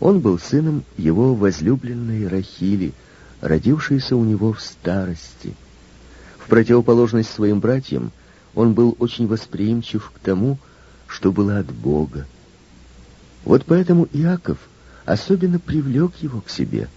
Он 0.00 0.20
был 0.20 0.38
сыном 0.38 0.84
его 0.96 1.34
возлюбленной 1.34 2.26
Рахили, 2.26 2.92
родившейся 3.40 4.16
у 4.16 4.24
него 4.24 4.52
в 4.52 4.60
старости. 4.60 5.54
В 6.38 6.48
противоположность 6.48 7.30
своим 7.30 7.60
братьям, 7.60 8.10
он 8.54 8.74
был 8.74 8.96
очень 8.98 9.26
восприимчив 9.26 10.10
к 10.14 10.18
тому, 10.18 10.56
что 10.56 10.71
было 11.32 11.58
от 11.58 11.72
Бога. 11.72 12.26
Вот 13.44 13.64
поэтому 13.66 14.08
Иаков 14.12 14.58
особенно 15.04 15.58
привлек 15.58 16.16
его 16.20 16.40
к 16.40 16.50
себе. 16.50 16.88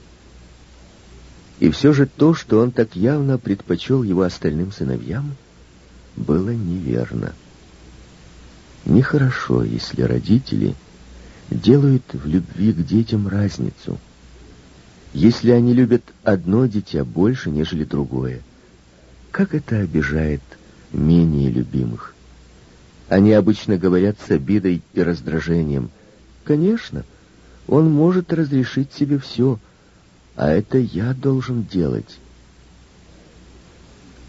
И 1.60 1.70
все 1.70 1.94
же 1.94 2.06
то, 2.06 2.34
что 2.34 2.60
он 2.60 2.72
так 2.72 2.96
явно 2.96 3.38
предпочел 3.38 4.04
его 4.04 4.22
остальным 4.24 4.72
сыновьям, 4.72 5.36
было 6.16 6.50
неверно. 6.50 7.34
Нехорошо, 8.86 9.64
если 9.64 10.04
родители 10.04 10.76
делают 11.50 12.04
в 12.14 12.28
любви 12.28 12.74
к 12.74 12.86
детям 12.86 13.28
разницу. 13.28 14.00
Если 15.14 15.52
они 15.52 15.74
любят 15.74 16.04
одно 16.24 16.66
дитя 16.66 17.06
больше, 17.06 17.50
нежели 17.50 17.84
другое, 17.84 18.42
как 19.32 19.54
это 19.54 19.80
обижает 19.80 20.42
менее 20.92 21.50
любимых? 21.50 22.15
Они 23.10 23.34
обычно 23.34 23.78
говорят 23.78 24.18
с 24.26 24.32
обидой 24.32 24.82
и 24.94 25.02
раздражением. 25.02 25.90
Конечно, 26.44 27.06
он 27.68 27.92
может 27.92 28.34
разрешить 28.34 28.94
себе 28.94 29.20
все, 29.20 29.60
а 30.36 30.50
это 30.50 30.78
я 30.78 31.14
должен 31.14 31.64
делать. 31.64 32.18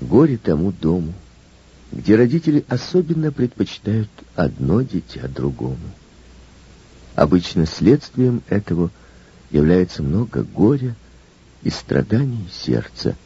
Горе 0.00 0.36
тому 0.36 0.72
дому, 0.72 1.14
где 1.90 2.16
родители 2.16 2.64
особенно 2.68 3.32
предпочитают 3.32 4.10
одно 4.34 4.82
дитя 4.82 5.26
другому. 5.28 5.78
Обычно 7.14 7.64
следствием 7.64 8.42
этого 8.48 8.90
является 9.50 10.02
много 10.02 10.42
горя 10.42 10.94
и 11.62 11.70
страданий 11.70 12.46
сердца. 12.52 13.16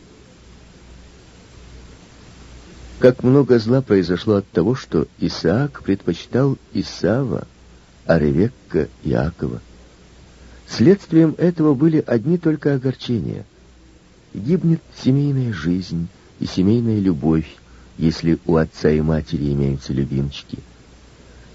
Как 3.00 3.22
много 3.22 3.58
зла 3.58 3.80
произошло 3.80 4.34
от 4.36 4.48
того, 4.50 4.74
что 4.74 5.08
Исаак 5.18 5.82
предпочитал 5.82 6.58
Исава, 6.74 7.46
а 8.04 8.18
Ревекка— 8.18 8.88
Иакова. 9.04 9.62
Следствием 10.68 11.34
этого 11.38 11.72
были 11.72 12.04
одни 12.06 12.36
только 12.36 12.74
огорчения. 12.74 13.46
Гибнет 14.34 14.82
семейная 15.02 15.50
жизнь 15.50 16.08
и 16.40 16.46
семейная 16.46 17.00
любовь, 17.00 17.56
если 17.96 18.38
у 18.44 18.56
отца 18.56 18.90
и 18.90 19.00
матери 19.00 19.50
имеются 19.50 19.94
любимчики. 19.94 20.58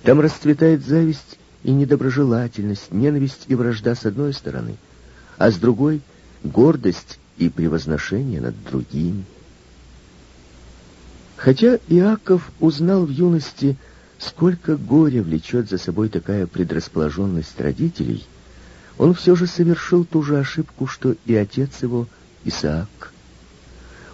Там 0.02 0.22
расцветает 0.22 0.84
зависть 0.84 1.38
и 1.62 1.72
недоброжелательность, 1.72 2.92
ненависть 2.92 3.46
и 3.50 3.54
вражда 3.54 3.94
с 3.94 4.04
одной 4.04 4.34
стороны, 4.34 4.78
а 5.38 5.52
с 5.52 5.58
другой— 5.58 6.02
гордость 6.44 7.20
и 7.38 7.50
превозношение 7.50 8.42
над 8.42 8.56
другими. 8.64 9.26
Хотя 11.46 11.78
Иаков 11.90 12.52
узнал 12.60 13.06
в 13.06 13.12
юности, 13.12 13.78
сколько 14.18 14.78
горя 14.78 15.22
влечет 15.22 15.70
за 15.70 15.78
собой 15.78 16.10
такая 16.10 16.48
предрасположенность 16.48 17.62
родителей, 17.62 18.26
он 18.98 19.14
все 19.14 19.36
же 19.36 19.46
совершил 19.46 20.06
ту 20.06 20.24
же 20.24 20.40
ошибку, 20.40 20.88
что 20.88 21.16
и 21.28 21.36
отец 21.36 21.84
его, 21.84 22.08
Исаак. 22.46 23.14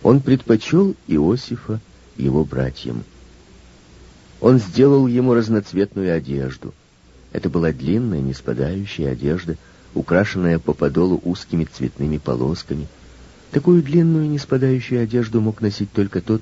Он 0.04 0.20
предпочел 0.20 0.94
Иосифа 1.08 1.80
его 2.18 2.44
братьям. 2.44 3.06
Он 4.42 4.60
сделал 4.60 5.08
ему 5.08 5.34
разноцветную 5.34 6.14
одежду. 6.14 6.74
Это 7.32 7.50
была 7.50 7.72
длинная, 7.72 8.20
не 8.20 8.34
спадающая 8.34 9.10
одежда, 9.10 9.56
украшенная 9.94 10.60
по 10.60 10.74
подолу 10.74 11.22
узкими 11.24 11.64
цветными 11.64 12.18
полосками. 12.18 12.90
Такую 13.52 13.84
длинную, 13.84 14.30
не 14.30 14.38
спадающую 14.38 15.02
одежду 15.02 15.40
мог 15.40 15.62
носить 15.62 15.94
только 15.94 16.20
тот, 16.20 16.42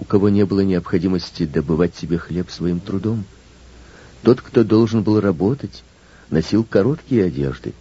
у 0.00 0.04
кого 0.04 0.30
не 0.30 0.46
было 0.46 0.60
необходимости 0.60 1.44
добывать 1.44 1.94
себе 1.94 2.16
хлеб 2.16 2.50
своим 2.50 2.80
трудом. 2.80 3.24
Тот, 4.22 4.40
кто 4.40 4.64
должен 4.64 5.02
был 5.02 5.20
работать, 5.20 5.84
носил 6.30 6.64
короткие 6.64 7.26
одежды. 7.26 7.74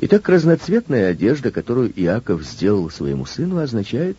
Итак, 0.00 0.28
разноцветная 0.28 1.08
одежда, 1.08 1.52
которую 1.52 1.92
Иаков 1.94 2.42
сделал 2.42 2.90
своему 2.90 3.26
сыну, 3.26 3.58
означает, 3.58 4.18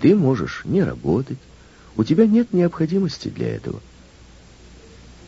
ты 0.00 0.16
можешь 0.16 0.62
не 0.64 0.82
работать, 0.82 1.38
у 1.94 2.04
тебя 2.04 2.26
нет 2.26 2.54
необходимости 2.54 3.28
для 3.28 3.54
этого. 3.56 3.82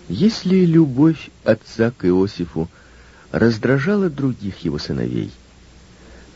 Если 0.08 0.64
любовь 0.64 1.28
отца 1.44 1.90
к 1.90 2.06
Иосифу 2.06 2.70
раздражала 3.32 4.08
других 4.08 4.60
его 4.60 4.78
сыновей, 4.78 5.30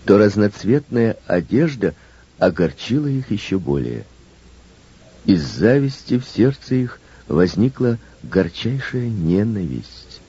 то 0.04 0.18
разноцветная 0.18 1.16
одежда 1.26 1.94
огорчила 2.38 3.06
их 3.06 3.30
еще 3.30 3.58
более. 3.58 4.04
Из 5.24 5.42
зависти 5.42 6.18
в 6.18 6.24
сердце 6.24 6.76
их 6.76 7.00
возникла 7.28 7.98
горчайшая 8.22 9.08
ненависть, 9.08 10.20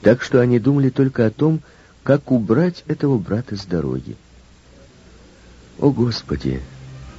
так 0.00 0.22
что 0.22 0.40
они 0.40 0.58
думали 0.58 0.90
только 0.90 1.26
о 1.26 1.30
том, 1.30 1.60
как 2.02 2.30
убрать 2.32 2.84
этого 2.88 3.18
брата 3.18 3.56
с 3.56 3.64
дороги. 3.64 4.16
О 5.78 5.90
Господи, 5.90 6.60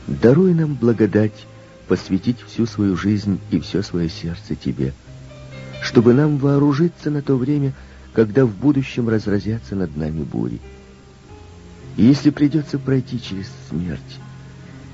даруй 0.08 0.54
нам 0.54 0.76
благодать 0.76 1.46
посвятить 1.88 2.42
всю 2.42 2.66
свою 2.66 2.96
жизнь 2.96 3.40
и 3.52 3.60
все 3.60 3.84
свое 3.84 4.10
сердце 4.10 4.56
Тебе, 4.56 4.94
чтобы 5.82 6.14
нам 6.14 6.38
вооружиться 6.38 7.10
на 7.10 7.22
то 7.22 7.36
время, 7.36 7.74
когда 8.14 8.46
в 8.46 8.56
будущем 8.56 9.10
разразятся 9.10 9.76
над 9.76 9.96
нами 9.98 10.24
бури. 10.24 10.60
И 11.98 12.06
если 12.06 12.30
придется 12.30 12.80
пройти 12.80 13.22
через 13.22 13.48
смерть, 13.70 14.20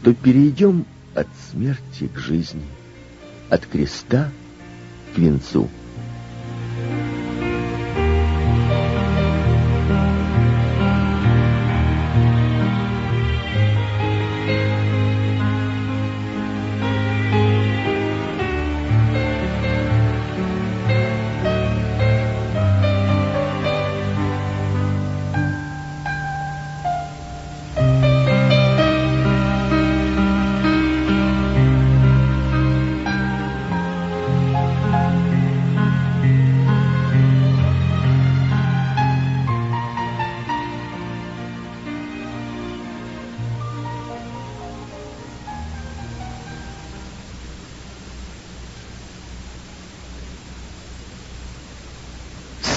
то 0.03 0.13
перейдем 0.13 0.85
от 1.19 1.27
смерти 1.51 2.07
к 2.07 2.17
жизни, 2.17 2.63
от 3.49 3.65
креста 3.65 4.31
к 5.13 5.17
венцу. 5.17 5.67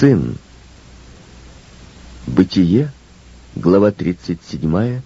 Сын 0.03 0.35
Бытие, 2.27 2.91
глава 3.55 3.91
37, 3.91 4.99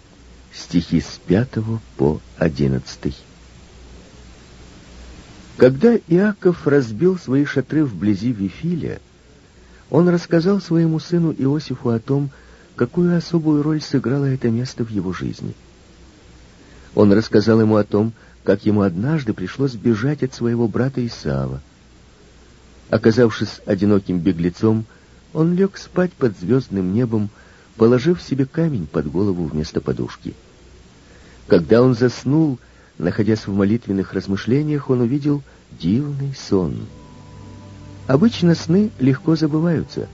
стихи 0.52 1.02
с 1.02 1.20
5 1.28 1.50
по 1.98 2.20
11. 2.40 3.16
Когда 5.58 5.96
Иаков 6.08 6.66
разбил 6.66 7.20
свои 7.20 7.46
шатры 7.46 7.86
вблизи 7.86 8.32
Вифиля, 8.32 9.00
он 9.92 10.10
рассказал 10.10 10.60
своему 10.62 11.00
сыну 11.00 11.32
Иосифу 11.32 11.90
о 11.90 12.00
том, 12.00 12.32
какую 12.76 13.16
особую 13.16 13.62
роль 13.62 13.82
сыграло 13.82 14.26
это 14.26 14.50
место 14.50 14.84
в 14.84 14.90
его 14.90 15.14
жизни. 15.14 15.54
Он 16.96 17.14
рассказал 17.14 17.62
ему 17.62 17.76
о 17.76 17.84
том, 17.84 18.14
как 18.44 18.66
ему 18.66 18.82
однажды 18.82 19.34
пришлось 19.34 19.76
бежать 19.76 20.24
от 20.24 20.34
своего 20.34 20.68
брата 20.68 21.06
Исаава. 21.06 21.62
Оказавшись 22.90 23.62
одиноким 23.66 24.20
беглецом, 24.20 24.86
он 25.34 25.54
лег 25.56 25.78
спать 25.78 26.14
под 26.14 26.38
звездным 26.40 26.94
небом, 26.94 27.30
положив 27.76 28.22
себе 28.22 28.46
камень 28.46 28.88
под 28.88 29.12
голову 29.12 29.46
вместо 29.46 29.82
подушки. 29.82 30.34
Когда 31.48 31.82
он 31.82 31.96
заснул, 31.96 32.60
находясь 32.98 33.46
в 33.46 33.54
молитвенных 33.54 34.14
размышлениях, 34.14 34.90
он 34.90 35.02
увидел 35.02 35.44
дивный 35.80 36.34
сон. 36.34 36.88
Обычно 38.08 38.56
сны 38.56 38.90
легко 39.00 39.36
забываются, 39.36 40.08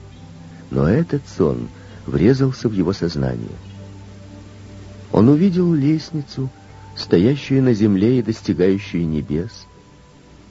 но 0.70 0.88
этот 0.88 1.22
сон 1.28 1.68
врезался 2.06 2.68
в 2.68 2.72
его 2.72 2.92
сознание. 2.92 3.56
Он 5.12 5.28
увидел 5.28 5.72
лестницу, 5.72 6.50
стоящую 6.96 7.62
на 7.62 7.72
земле 7.72 8.18
и 8.18 8.22
достигающую 8.22 9.06
небес, 9.08 9.66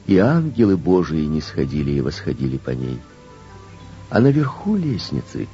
и 0.08 0.18
ангелы 0.18 0.78
Божии 0.78 1.26
не 1.26 1.42
сходили 1.42 1.92
и 1.92 2.02
восходили 2.02 2.58
по 2.58 2.72
ней. 2.72 3.00
А 4.10 4.20
наверху 4.20 4.76
лестницы 4.76 5.48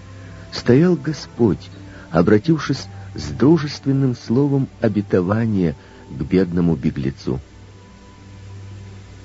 стоял 0.51 0.95
Господь, 0.95 1.69
обратившись 2.11 2.87
с 3.15 3.29
дружественным 3.29 4.15
словом 4.15 4.67
обетования 4.81 5.75
к 6.09 6.21
бедному 6.21 6.75
беглецу. 6.75 7.39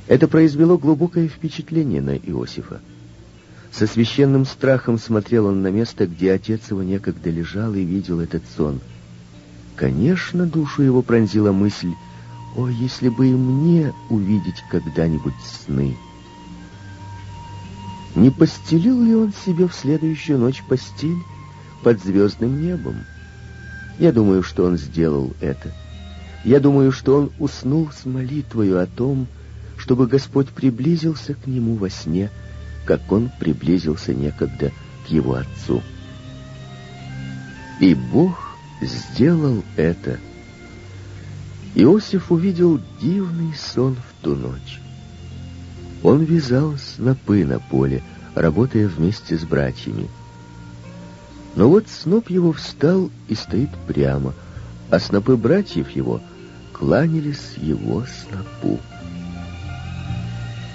Это 0.07 0.29
произвело 0.29 0.77
глубокое 0.77 1.29
впечатление 1.29 2.03
на 2.03 2.17
Иосифа. 2.17 2.81
Со 3.73 3.87
священным 3.87 4.45
страхом 4.45 4.99
смотрел 4.99 5.47
он 5.47 5.63
на 5.63 5.69
место, 5.69 6.07
где 6.07 6.33
отец 6.33 6.71
его 6.71 6.83
некогда 6.83 7.31
лежал 7.31 7.75
и 7.75 7.83
видел 7.83 8.21
этот 8.21 8.43
сон. 8.57 8.81
Конечно, 9.75 10.47
душу 10.47 10.83
его 10.83 11.03
пронзила 11.03 11.51
мысль, 11.51 11.93
«О, 12.57 12.69
если 12.69 13.09
бы 13.09 13.29
и 13.29 13.35
мне 13.35 13.93
увидеть 14.09 14.63
когда-нибудь 14.71 15.35
сны!» 15.43 15.97
Не 18.15 18.31
постелил 18.31 19.03
ли 19.03 19.15
он 19.15 19.33
себе 19.33 19.67
в 19.67 19.75
следующую 19.75 20.39
ночь 20.39 20.63
постель 20.63 21.19
под 21.83 22.03
звездным 22.03 22.63
небом? 22.63 23.05
Я 23.99 24.13
думаю, 24.13 24.43
что 24.43 24.65
он 24.65 24.79
сделал 24.79 25.33
это. 25.41 25.73
Я 26.45 26.61
думаю, 26.61 26.93
что 26.93 27.17
он 27.17 27.33
уснул 27.39 27.91
с 27.91 28.05
молитвою 28.05 28.81
о 28.81 28.87
том, 28.87 29.27
чтобы 29.77 30.07
Господь 30.07 30.49
приблизился 30.51 31.35
к 31.35 31.47
нему 31.47 31.75
во 31.75 31.91
сне, 31.91 32.31
как 32.85 33.11
он 33.11 33.31
приблизился 33.41 34.15
некогда 34.15 34.71
к 35.07 35.11
его 35.11 35.35
отцу. 35.35 35.83
И 37.81 37.95
Бог 37.95 38.57
сделал 38.81 39.65
это. 39.77 40.19
Иосиф 41.75 42.31
увидел 42.31 42.81
дивный 43.01 43.53
сон 43.55 43.97
в 43.97 44.25
ту 44.25 44.37
ночь. 44.37 44.81
Он 46.05 46.23
вязал 46.23 46.77
снопы 46.79 47.45
на 47.45 47.59
поле, 47.59 48.03
работая 48.37 48.87
вместе 48.87 49.37
с 49.37 49.43
братьями. 49.43 50.09
Но 51.57 51.69
вот 51.69 51.89
сноп 51.89 52.31
его 52.31 52.53
встал 52.53 53.11
и 53.29 53.35
стоит 53.35 53.71
прямо, 53.89 54.35
а 54.91 55.01
снопы 55.01 55.37
братьев 55.37 55.91
его 55.91 56.21
кланялись 56.73 57.55
его 57.57 58.05
снопу. 58.05 58.79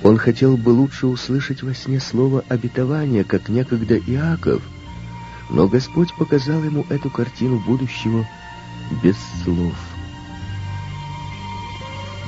Он 0.03 0.17
хотел 0.17 0.57
бы 0.57 0.69
лучше 0.69 1.07
услышать 1.07 1.63
во 1.63 1.73
сне 1.73 1.99
слово 1.99 2.43
обетования, 2.49 3.23
как 3.23 3.47
некогда 3.47 3.97
Иаков, 3.97 4.61
но 5.49 5.67
Господь 5.67 6.13
показал 6.15 6.63
ему 6.63 6.85
эту 6.89 7.09
картину 7.09 7.59
будущего 7.59 8.25
без 9.03 9.15
слов. 9.43 9.75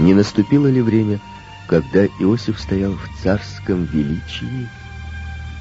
Не 0.01 0.13
наступило 0.13 0.67
ли 0.67 0.81
время, 0.81 1.19
когда 1.67 2.05
Иосиф 2.05 2.59
стоял 2.59 2.93
в 2.93 3.23
царском 3.23 3.85
величии, 3.85 4.67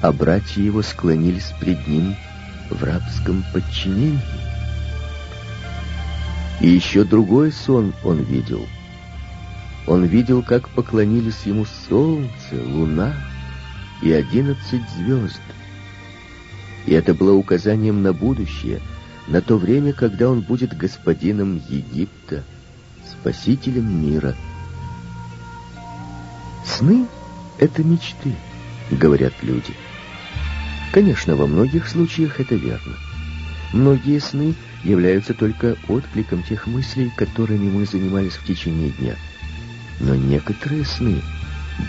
а 0.01 0.11
братья 0.11 0.61
его 0.61 0.81
склонились 0.81 1.53
пред 1.59 1.87
ним 1.87 2.15
в 2.69 2.83
рабском 2.83 3.43
подчинении? 3.53 4.19
И 6.59 6.67
еще 6.67 7.03
другой 7.03 7.51
сон 7.51 7.93
он 8.03 8.21
видел— 8.23 8.67
он 9.87 10.05
видел, 10.05 10.43
как 10.43 10.69
поклонились 10.69 11.43
ему 11.45 11.65
солнце, 11.87 12.63
луна 12.65 13.15
и 14.01 14.11
одиннадцать 14.11 14.87
звезд. 14.97 15.41
И 16.85 16.93
это 16.93 17.13
было 17.13 17.33
указанием 17.33 18.01
на 18.01 18.13
будущее, 18.13 18.79
на 19.27 19.41
то 19.41 19.57
время, 19.57 19.93
когда 19.93 20.29
он 20.29 20.41
будет 20.41 20.77
господином 20.77 21.61
Египта, 21.69 22.43
спасителем 23.21 24.03
мира. 24.03 24.35
Сны— 26.65 27.05
это 27.57 27.83
мечты, 27.83 28.35
говорят 28.91 29.33
люди. 29.41 29.73
Конечно, 30.91 31.35
во 31.35 31.47
многих 31.47 31.87
случаях 31.87 32.39
это 32.39 32.55
верно. 32.55 32.97
Многие 33.73 34.19
сны 34.19 34.55
являются 34.83 35.33
только 35.33 35.77
откликом 35.87 36.43
тех 36.43 36.67
мыслей, 36.67 37.11
которыми 37.15 37.69
мы 37.69 37.85
занимались 37.85 38.33
в 38.33 38.45
течение 38.45 38.89
дня— 38.89 39.15
но 40.01 40.15
некоторые 40.15 40.85
сны 40.85 41.21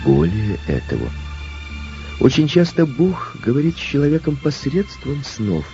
более 0.05 0.59
этого. 0.67 1.09
Очень 2.19 2.47
часто 2.47 2.85
Бог 2.85 3.35
говорит 3.43 3.75
с 3.75 3.81
человеком 3.81 4.35
посредством 4.35 5.23
снов. 5.23 5.65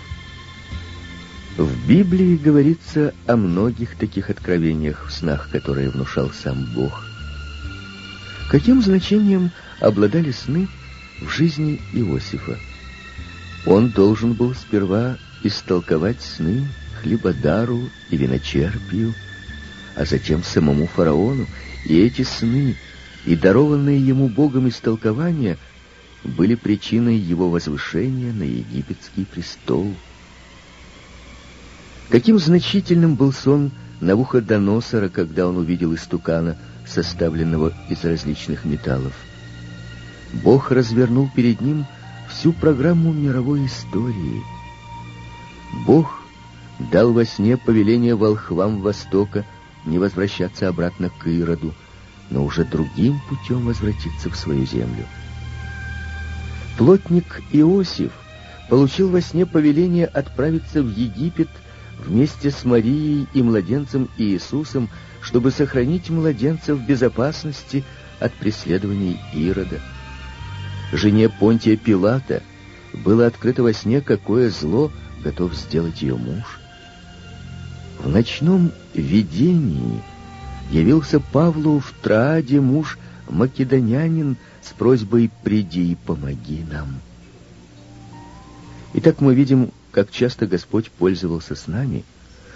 В 1.60 1.90
Библии 1.90 2.38
говорится 2.38 3.14
о 3.28 3.36
многих 3.36 3.98
таких 3.98 4.30
откровениях 4.30 5.06
в 5.10 5.12
снах, 5.12 5.50
которые 5.52 5.90
внушал 5.90 6.30
сам 6.30 6.64
Бог. 6.74 7.04
Каким 8.50 8.82
значением 8.82 9.52
обладали 9.82 10.32
сны 10.32 10.70
в 11.20 11.28
жизни 11.28 11.82
Иосифа? 11.92 12.58
Он 13.66 13.90
должен 13.90 14.36
был 14.36 14.56
сперва 14.56 15.18
истолковать 15.44 16.22
сны 16.22 16.66
хлебодару 17.02 17.90
и 18.10 18.16
виночерпию, 18.16 19.14
а 19.98 20.06
затем 20.06 20.46
самому 20.46 20.88
фараону 20.88 21.46
и 21.86 22.00
эти 22.00 22.22
сны, 22.22 22.78
и 23.26 23.36
дарованные 23.36 24.00
ему 24.00 24.30
Богом 24.30 24.70
истолкования, 24.70 25.58
были 26.24 26.56
причиной 26.56 27.18
его 27.18 27.50
возвышения 27.50 28.32
на 28.32 28.44
египетский 28.44 29.26
престол. 29.26 29.94
Каким 32.10 32.40
значительным 32.40 33.16
был 33.16 33.32
сон 33.32 33.72
Навуходоносора, 34.02 35.10
когда 35.10 35.48
он 35.48 35.58
увидел 35.58 35.94
истукана, 35.94 36.56
составленного 36.88 37.74
из 37.90 38.04
различных 38.04 38.66
металлов. 38.66 39.14
Бог 40.44 40.72
развернул 40.72 41.30
перед 41.36 41.62
ним 41.62 41.86
всю 42.30 42.54
программу 42.54 43.12
мировой 43.12 43.66
истории. 43.66 44.42
Бог 45.86 46.22
дал 46.92 47.14
во 47.14 47.26
сне 47.26 47.58
повеление 47.58 48.16
волхвам 48.16 48.82
Востока— 48.82 49.46
не 49.86 50.00
возвращаться 50.00 50.68
обратно 50.68 51.10
к 51.10 51.28
Ироду, 51.28 51.74
но 52.30 52.44
уже 52.44 52.64
другим 52.64 53.20
путем 53.28 53.66
возвратиться 53.66 54.30
в 54.30 54.36
свою 54.36 54.66
землю. 54.66 55.06
Плотник 56.78 57.42
Иосиф 57.52 58.12
получил 58.70 59.10
во 59.10 59.22
сне 59.22 59.46
повеление 59.46 60.06
отправиться 60.06 60.82
в 60.82 60.90
Египет 60.90 61.50
вместе 62.00 62.52
с 62.52 62.66
Марией 62.66 63.28
и 63.34 63.42
младенцем 63.42 64.10
Иисусом, 64.18 64.90
чтобы 65.22 65.52
сохранить 65.52 66.10
младенца 66.10 66.76
в 66.76 66.86
безопасности 66.86 67.84
от 68.20 68.34
преследований 68.34 69.20
Ирода. 69.34 69.80
Жене 70.92 71.30
Понтия 71.30 71.78
Пилата 71.78 72.42
было 72.94 73.28
открыто 73.28 73.64
во 73.64 73.74
сне, 73.74 74.02
какое 74.02 74.50
зло 74.50 74.92
готов 75.24 75.54
сделать 75.54 76.02
ее 76.02 76.16
муж. 76.16 76.60
В 78.00 78.08
ночном 78.10 78.72
видении 78.94 80.02
явился 80.72 81.20
Павлу 81.20 81.80
в 81.80 81.94
Трааде 82.02 82.62
муж 82.62 82.98
македонянин 83.28 84.38
с 84.62 84.70
просьбой 84.74 85.30
«приди 85.44 85.92
и 85.92 85.96
помоги 85.96 86.66
нам». 86.72 87.00
Итак, 88.94 89.22
мы 89.22 89.36
видим, 89.36 89.72
как 90.00 90.12
часто 90.12 90.48
Господь 90.48 90.90
пользовался 90.92 91.56
с 91.56 91.68
нами, 91.68 92.06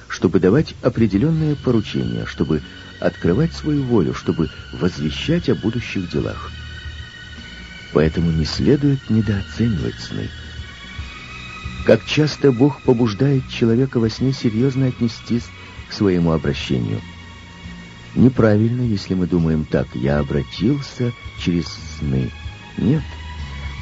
чтобы 0.07 0.39
давать 0.39 0.75
определенные 0.81 1.57
поручения, 1.57 2.25
чтобы 2.25 2.61
открывать 3.01 3.51
свою 3.51 3.83
волю, 3.83 4.13
чтобы 4.13 4.49
возвещать 4.71 5.49
о 5.49 5.55
будущих 5.55 6.09
делах. 6.09 6.51
Поэтому 7.91 8.31
не 8.31 8.45
следует 8.45 9.09
недооценивать 9.09 9.99
сны. 9.99 10.29
Как 11.85 12.05
часто 12.05 12.53
Бог 12.53 12.81
побуждает 12.83 13.49
человека 13.49 13.99
во 13.99 14.09
сне 14.09 14.31
серьезно 14.31 14.85
отнестись 14.85 15.49
к 15.89 15.91
своему 15.91 16.31
обращению. 16.31 17.01
Неправильно, 18.15 18.83
если 18.83 19.15
мы 19.15 19.27
думаем 19.27 19.65
так, 19.65 19.87
я 19.95 20.19
обратился 20.19 21.11
через 21.41 21.65
сны. 21.97 22.31
Нет. 22.77 23.03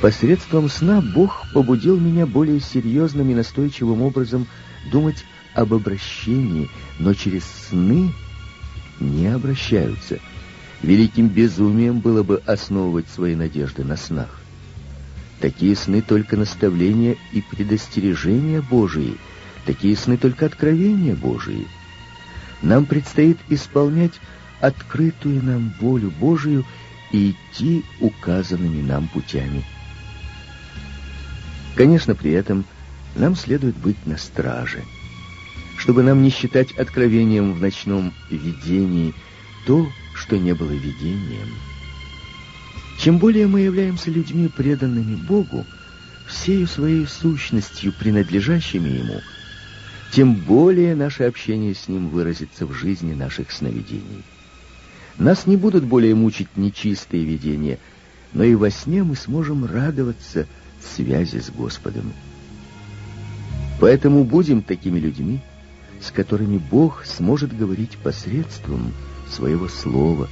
Посредством 0.01 0.67
сна 0.67 0.99
Бог 0.99 1.45
побудил 1.53 1.99
меня 1.99 2.25
более 2.25 2.59
серьезным 2.59 3.29
и 3.29 3.35
настойчивым 3.35 4.01
образом 4.01 4.47
думать 4.91 5.23
об 5.53 5.75
обращении, 5.75 6.69
но 6.97 7.13
через 7.13 7.43
сны 7.45 8.11
не 8.99 9.27
обращаются. 9.27 10.19
Великим 10.81 11.27
безумием 11.27 11.99
было 11.99 12.23
бы 12.23 12.41
основывать 12.47 13.09
свои 13.09 13.35
надежды 13.35 13.83
на 13.83 13.95
снах. 13.95 14.39
Такие 15.39 15.75
сны 15.75 16.01
только 16.01 16.35
наставления 16.35 17.15
и 17.31 17.41
предостережения 17.41 18.61
Божии, 18.61 19.17
такие 19.67 19.95
сны 19.95 20.17
только 20.17 20.47
откровения 20.47 21.15
Божии. 21.15 21.67
Нам 22.63 22.87
предстоит 22.87 23.37
исполнять 23.49 24.13
открытую 24.61 25.43
нам 25.43 25.75
волю 25.79 26.11
Божию 26.19 26.65
и 27.11 27.35
идти 27.35 27.83
указанными 27.99 28.81
нам 28.81 29.07
путями. 29.07 29.63
Конечно, 31.75 32.15
при 32.15 32.31
этом 32.31 32.65
нам 33.15 33.35
следует 33.35 33.75
быть 33.77 34.05
на 34.05 34.17
страже, 34.17 34.83
чтобы 35.77 36.03
нам 36.03 36.21
не 36.21 36.29
считать 36.29 36.71
откровением 36.73 37.53
в 37.53 37.61
ночном 37.61 38.13
видении 38.29 39.13
то, 39.65 39.87
что 40.13 40.37
не 40.37 40.53
было 40.53 40.71
видением. 40.71 41.49
Чем 42.99 43.17
более 43.17 43.47
мы 43.47 43.61
являемся 43.61 44.11
людьми, 44.11 44.47
преданными 44.47 45.15
Богу, 45.15 45.65
всею 46.27 46.67
своей 46.67 47.07
сущностью, 47.07 47.93
принадлежащими 47.93 48.89
Ему, 48.89 49.21
тем 50.11 50.35
более 50.35 50.95
наше 50.95 51.23
общение 51.23 51.73
с 51.73 51.87
Ним 51.87 52.09
выразится 52.09 52.65
в 52.65 52.73
жизни 52.73 53.13
наших 53.13 53.51
сновидений. 53.51 54.23
Нас 55.17 55.45
не 55.45 55.57
будут 55.57 55.83
более 55.83 56.15
мучить 56.15 56.57
нечистые 56.57 57.23
видения, 57.23 57.79
но 58.33 58.43
и 58.43 58.55
во 58.55 58.69
сне 58.69 59.03
мы 59.03 59.15
сможем 59.15 59.65
радоваться 59.65 60.47
связи 60.83 61.39
с 61.39 61.49
Господом. 61.49 62.13
Поэтому 63.79 64.23
будем 64.23 64.61
такими 64.61 64.99
людьми, 64.99 65.41
с 65.99 66.11
которыми 66.11 66.57
Бог 66.57 67.05
сможет 67.05 67.55
говорить 67.55 67.97
посредством 67.97 68.93
своего 69.29 69.67
слова, 69.67 70.29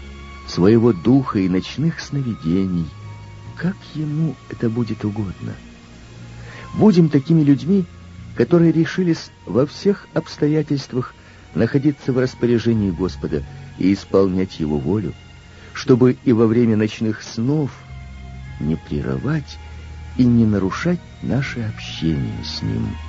своего 0.47 0.93
духа 0.93 1.39
и 1.39 1.49
ночных 1.49 1.99
сновидений, 1.99 2.85
как 3.57 3.75
ему 3.95 4.35
это 4.49 4.69
будет 4.69 5.03
угодно. 5.05 5.53
Будем 6.75 7.09
такими 7.09 7.41
людьми, 7.41 7.85
которые 8.35 8.71
решились 8.71 9.31
во 9.45 9.65
всех 9.65 10.07
обстоятельствах 10.13 11.13
находиться 11.55 12.13
в 12.13 12.19
распоряжении 12.19 12.91
Господа 12.91 13.43
и 13.77 13.93
исполнять 13.93 14.59
Его 14.59 14.77
волю, 14.77 15.13
чтобы 15.73 16.17
и 16.23 16.33
во 16.33 16.45
время 16.45 16.77
ночных 16.77 17.23
снов 17.23 17.71
не 18.59 18.75
прерывать 18.75 19.57
и 20.19 20.25
не 20.25 20.45
нарушать 20.45 20.99
наше 21.21 21.61
общение 21.61 22.43
с 22.43 22.61
Ним. 22.61 23.08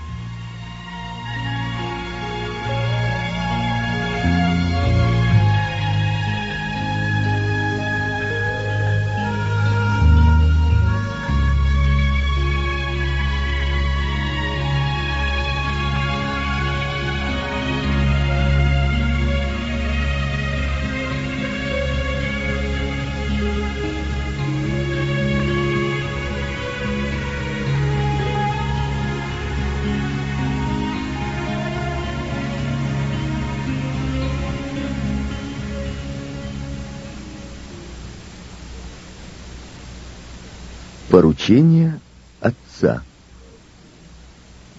Поручение 41.21 42.01
Отца. 42.41 43.03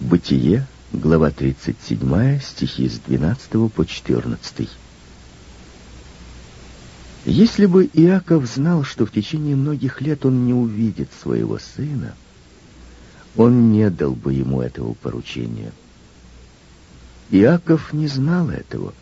Бытие, 0.00 0.66
глава 0.92 1.30
37, 1.30 2.40
стихи 2.40 2.88
с 2.88 2.98
12 2.98 3.72
по 3.72 3.86
14. 3.86 4.68
Если 7.26 7.66
бы 7.66 7.88
Иаков 7.92 8.46
знал, 8.46 8.82
что 8.82 9.06
в 9.06 9.12
течение 9.12 9.54
многих 9.54 10.00
лет 10.00 10.26
он 10.26 10.44
не 10.44 10.52
увидит 10.52 11.10
своего 11.22 11.60
сына, 11.60 12.16
он 13.36 13.70
не 13.70 13.88
дал 13.88 14.10
бы 14.10 14.32
ему 14.32 14.62
этого 14.62 14.94
поручения. 14.94 15.70
Иаков 17.30 17.92
не 17.92 18.08
знал 18.08 18.50
этого, 18.50 18.94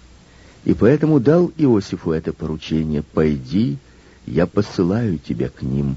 и 0.67 0.75
поэтому 0.75 1.21
дал 1.21 1.51
Иосифу 1.57 2.13
это 2.13 2.35
поручение 2.35 3.03
«Пойди, 3.03 3.79
я 4.27 4.47
посылаю 4.47 5.19
тебя 5.19 5.49
к 5.49 5.63
ним». 5.63 5.97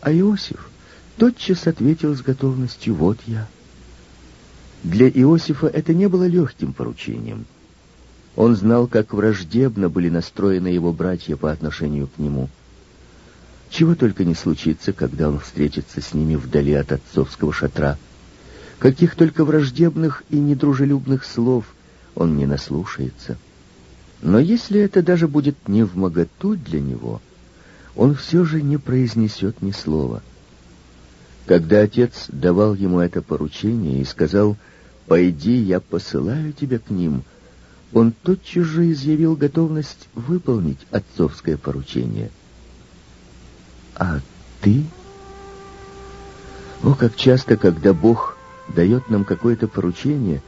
А 0.00 0.12
Иосиф 0.12 0.70
тотчас 1.18 1.66
ответил 1.66 2.14
с 2.16 2.22
готовностью 2.22 2.94
«Вот 2.94 3.18
я». 3.26 3.46
Для 4.82 5.10
Иосифа 5.10 5.66
это 5.66 5.92
не 5.92 6.08
было 6.08 6.26
легким 6.26 6.72
поручением. 6.72 7.44
Он 8.34 8.56
знал, 8.56 8.86
как 8.86 9.12
враждебно 9.12 9.90
были 9.90 10.08
настроены 10.08 10.68
его 10.68 10.92
братья 10.92 11.36
по 11.36 11.52
отношению 11.52 12.06
к 12.06 12.18
нему. 12.18 12.48
Чего 13.68 13.94
только 13.94 14.24
не 14.24 14.34
случится, 14.34 14.94
когда 14.94 15.28
он 15.28 15.38
встретится 15.38 16.00
с 16.00 16.14
ними 16.14 16.34
вдали 16.36 16.72
от 16.72 16.92
отцовского 16.92 17.52
шатра. 17.52 17.98
Каких 18.78 19.16
только 19.16 19.44
враждебных 19.44 20.22
и 20.30 20.38
недружелюбных 20.38 21.24
слов 21.24 21.66
он 22.14 22.38
не 22.38 22.46
наслушается. 22.46 23.36
Но 24.22 24.38
если 24.38 24.80
это 24.80 25.02
даже 25.02 25.28
будет 25.28 25.68
не 25.68 25.82
в 25.82 25.94
моготу 25.96 26.56
для 26.56 26.80
него— 26.80 27.20
он 27.96 28.14
все 28.14 28.44
же 28.44 28.62
не 28.62 28.76
произнесет 28.76 29.62
ни 29.62 29.72
слова. 29.72 30.22
Когда 31.46 31.80
отец 31.80 32.26
давал 32.28 32.74
ему 32.74 33.00
это 33.00 33.22
поручение 33.22 34.00
и 34.00 34.04
сказал 34.04 34.56
«Пойди, 35.06 35.56
я 35.56 35.80
посылаю 35.80 36.52
тебя 36.52 36.78
к 36.78 36.90
ним», 36.90 37.24
он 37.92 38.12
тотчас 38.12 38.66
же 38.66 38.92
изъявил 38.92 39.34
готовность 39.34 40.08
выполнить 40.14 40.78
отцовское 40.92 41.56
поручение. 41.56 42.30
«А 43.96 44.20
ты?» 44.60 44.84
О, 46.84 46.94
как 46.94 47.16
часто, 47.16 47.56
когда 47.56 47.92
Бог 47.92 48.36
дает 48.68 49.10
нам 49.10 49.24
какое-то 49.24 49.66
поручение, 49.66 50.40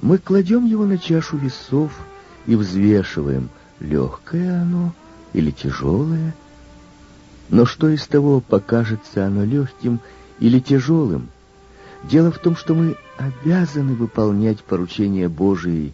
мы 0.00 0.16
кладем 0.16 0.64
его 0.64 0.86
на 0.86 0.96
чашу 0.96 1.36
весов 1.36 1.92
и 2.46 2.56
взвешиваем, 2.56 3.50
легкое 3.78 4.62
оно 4.62 4.94
или 5.34 5.50
тяжелое— 5.50 6.34
но 7.48 7.64
что 7.64 7.88
из 7.88 8.06
того, 8.06 8.40
покажется 8.40 9.26
оно 9.26 9.44
легким 9.44 10.00
или 10.38 10.60
тяжелым? 10.60 11.28
Дело 12.04 12.30
в 12.30 12.38
том, 12.38 12.56
что 12.56 12.74
мы 12.74 12.96
обязаны 13.16 13.94
выполнять 13.94 14.62
поручения 14.62 15.28
Божии, 15.28 15.92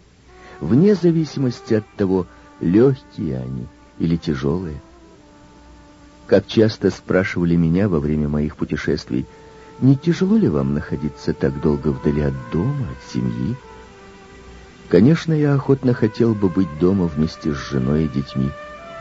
вне 0.59 0.95
зависимости 0.95 1.73
от 1.73 1.85
того, 1.95 2.27
легкие 2.61 3.39
они 3.39 3.67
или 3.99 4.17
тяжелые. 4.17 4.79
Как 6.27 6.47
часто 6.47 6.89
спрашивали 6.91 7.55
меня 7.55 7.87
во 7.87 7.99
время 7.99 8.27
моих 8.27 8.55
путешествий, 8.55 9.25
не 9.79 9.95
тяжело 9.95 10.37
ли 10.37 10.47
вам 10.47 10.73
находиться 10.73 11.33
так 11.33 11.59
долго 11.61 11.89
вдали 11.89 12.21
от 12.21 12.33
дома, 12.51 12.87
от 12.91 13.11
семьи? 13.11 13.55
Конечно, 14.89 15.33
я 15.33 15.53
охотно 15.53 15.93
хотел 15.93 16.33
бы 16.33 16.49
быть 16.49 16.79
дома 16.79 17.05
вместе 17.05 17.53
с 17.53 17.57
женой 17.57 18.05
и 18.05 18.07
детьми, 18.07 18.51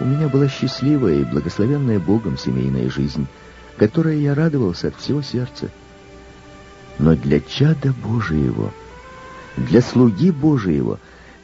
у 0.00 0.04
меня 0.04 0.28
была 0.28 0.48
счастливая 0.48 1.20
и 1.20 1.24
благословенная 1.24 1.98
Богом 1.98 2.36
семейная 2.36 2.90
жизнь, 2.90 3.26
которой 3.76 4.20
я 4.20 4.34
радовался 4.34 4.88
от 4.88 4.96
всего 4.96 5.22
сердца. 5.22 5.70
Но 6.98 7.14
для 7.14 7.40
чада 7.40 7.92
Божьего, 7.92 8.72
для 9.56 9.80
слуги 9.80 10.30
Божьего, 10.30 10.98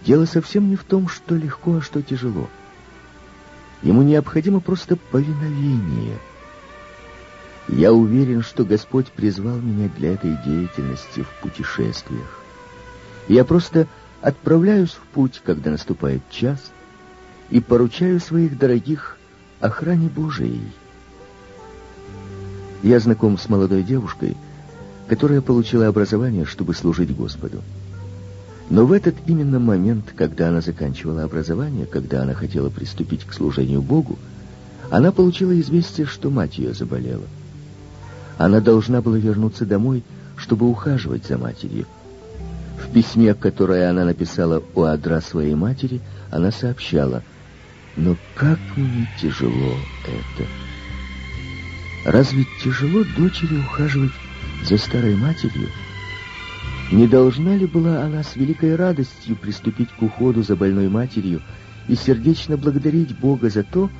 дело 0.05 0.25
совсем 0.25 0.69
не 0.69 0.77
в 0.77 0.85
том, 0.85 1.09
что 1.09 1.37
легко, 1.37 1.77
а 1.77 1.83
что 1.83 2.03
тяжело. 2.03 2.49
Ему 3.83 4.03
необходимо 4.03 4.61
просто 4.61 4.97
повиновение. 4.97 6.19
Я 7.69 7.93
уверен, 7.93 8.43
что 8.43 8.65
Господь 8.65 9.07
призвал 9.09 9.57
меня 9.57 9.89
для 9.97 10.15
этой 10.15 10.37
деятельности 10.45 11.23
в 11.23 11.29
путешествиях. 11.41 12.41
Я 13.29 13.45
просто 13.45 13.87
отправляюсь 14.21 14.91
в 14.91 15.03
путь, 15.13 15.41
когда 15.45 15.71
наступает 15.71 16.23
час— 16.31 16.73
и 17.51 17.61
поручаю 17.61 18.21
своих 18.21 18.59
дорогих 18.59 19.17
охране 19.61 20.09
Божией. 20.09 20.63
Я 22.83 22.99
знаком 23.01 23.37
с 23.39 23.49
молодой 23.49 23.83
девушкой, 23.83 24.37
которая 25.09 25.41
получила 25.41 25.89
образование, 25.89 26.45
чтобы 26.45 26.75
служить 26.75 27.15
Господу. 27.15 27.61
Но 28.71 28.87
в 28.87 28.93
этот 28.93 29.17
именно 29.27 29.59
момент, 29.59 30.15
когда 30.17 30.49
она 30.49 30.61
заканчивала 30.61 31.25
образование, 31.25 31.87
когда 31.87 32.23
она 32.23 32.35
хотела 32.35 32.71
приступить 32.71 33.25
к 33.25 33.33
служению 33.33 33.83
Богу, 33.83 34.17
она 34.91 35.11
получила 35.11 35.59
известие, 35.61 36.07
что 36.07 36.31
мать 36.31 36.59
ее 36.59 36.73
заболела. 36.73 37.27
Она 38.39 38.61
должна 38.61 39.03
была 39.03 39.19
вернуться 39.19 39.67
домой, 39.67 40.05
чтобы 40.37 40.69
ухаживать 40.69 41.27
за 41.27 41.37
матерью. 41.37 41.87
В 42.79 42.91
письме, 42.93 43.35
которое 43.35 43.91
она 43.91 44.05
написала 44.05 44.63
у 44.75 44.83
адра 44.83 45.21
своей 45.21 45.55
матери, 45.55 46.01
она 46.31 46.51
сообщала, 46.51 47.23
«Но 47.96 48.16
как 48.35 48.59
мне 48.76 49.09
тяжело 49.20 49.76
это!» 50.05 50.46
Разве 52.05 52.46
тяжело 52.62 53.05
дочери 53.16 53.57
ухаживать 53.57 54.12
за 54.62 54.79
старой 54.79 55.16
матерью? 55.16 55.68
Не 56.92 57.07
должна 57.07 57.57
ли 57.57 57.66
была 57.66 58.03
она 58.03 58.22
с 58.22 58.37
великой 58.37 58.74
радостью 58.74 59.37
приступить 59.37 59.90
к 59.90 60.03
уходу 60.03 60.42
за 60.42 60.57
больной 60.57 60.88
матерью 60.88 61.42
и 61.88 61.94
сердечно 61.94 62.57
благодарить 62.57 63.16
Бога 63.18 63.50
за 63.50 63.62
то, 63.62 63.90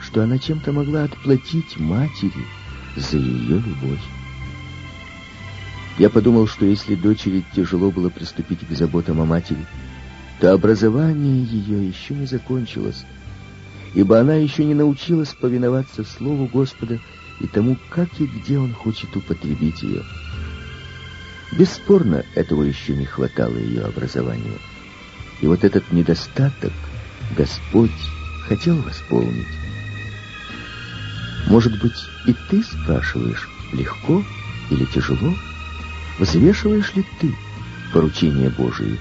что 0.00 0.22
она 0.22 0.38
чем-то 0.38 0.72
могла 0.72 1.04
отплатить 1.04 1.78
матери 1.78 2.46
за 2.96 3.18
ее 3.18 3.60
любовь? 3.60 4.02
Я 5.98 6.10
подумал, 6.10 6.48
что 6.48 6.64
если 6.64 6.96
дочери 6.96 7.44
тяжело 7.54 7.90
было 7.90 8.08
приступить 8.08 8.66
к 8.66 8.72
заботам 8.72 9.20
о 9.20 9.26
матери, 9.26 9.64
то 10.40 10.52
образование 10.52 11.44
ее 11.44 11.86
еще 11.86 12.14
не 12.14 12.26
закончилось, 12.26 13.04
ибо 13.94 14.18
она 14.18 14.34
еще 14.34 14.64
не 14.64 14.74
научилась 14.74 15.30
повиноваться 15.30 16.04
Слову 16.04 16.46
Господа 16.46 16.98
и 17.40 17.46
тому, 17.46 17.76
как 17.90 18.08
и 18.20 18.26
где 18.26 18.58
Он 18.58 18.72
хочет 18.72 19.14
употребить 19.16 19.82
ее. 19.82 20.02
Бесспорно, 21.52 22.24
этого 22.34 22.62
еще 22.62 22.96
не 22.96 23.04
хватало 23.04 23.56
ее 23.56 23.82
образованию. 23.82 24.58
И 25.40 25.46
вот 25.46 25.62
этот 25.62 25.92
недостаток 25.92 26.72
Господь 27.36 27.90
хотел 28.48 28.76
восполнить. 28.82 29.46
Может 31.46 31.80
быть, 31.80 31.96
и 32.26 32.34
ты 32.50 32.62
спрашиваешь, 32.62 33.48
легко 33.72 34.24
или 34.70 34.84
тяжело? 34.86 35.34
Взвешиваешь 36.18 36.94
ли 36.94 37.04
ты 37.20 37.34
поручение 37.92 38.50
Божие? 38.50 38.98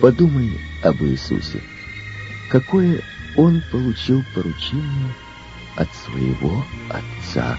Подумай 0.00 0.58
об 0.82 1.02
Иисусе. 1.02 1.60
Какое 2.48 3.02
Он 3.38 3.62
получил 3.70 4.24
поручение 4.34 5.14
от 5.76 5.88
своего 5.94 6.64
Отца? 6.90 7.56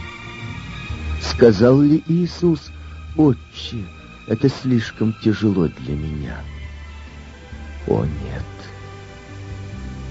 Сказал 1.21 1.79
ли 1.79 2.03
Иисус, 2.05 2.69
«Отче, 3.15 3.85
это 4.27 4.49
слишком 4.49 5.15
тяжело 5.23 5.69
для 5.69 5.95
меня»? 5.95 6.43
О, 7.87 8.03
нет! 8.03 8.43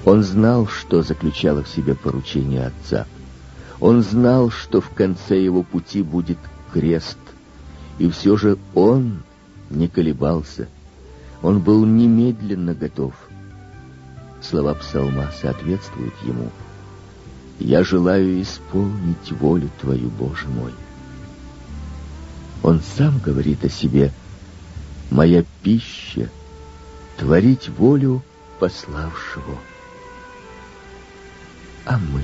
Он 0.06 0.22
знал, 0.22 0.66
что 0.66 1.02
заключало 1.02 1.62
в 1.62 1.68
себе 1.68 1.94
поручение 1.94 2.68
Отца. 2.68 3.06
Он 3.78 4.02
знал, 4.02 4.50
что 4.50 4.80
в 4.80 4.88
конце 4.94 5.38
его 5.38 5.62
пути 5.64 6.00
будет 6.02 6.38
крест, 6.72 7.18
и 7.98 8.08
все 8.08 8.38
же 8.38 8.56
он 8.74 9.22
не 9.68 9.86
колебался. 9.86 10.66
Он 11.42 11.60
был 11.60 11.84
немедленно 11.84 12.72
готов. 12.72 13.12
Слова 14.48 14.72
псалма 14.72 15.30
соответствуют 15.42 16.14
ему. 16.24 16.50
«Я 17.58 17.84
желаю 17.84 18.40
исполнить 18.40 19.30
волю 19.32 19.68
Твою, 19.78 20.08
Боже 20.08 20.48
мой». 20.48 20.72
Он 22.62 22.80
сам 22.96 23.18
говорит 23.18 23.64
о 23.64 23.68
себе 23.68 24.10
«Моя 25.10 25.44
пища— 25.62 26.30
творить 27.18 27.68
волю 27.68 28.22
пославшего». 28.58 29.58
А 31.84 31.98
мы... 31.98 32.22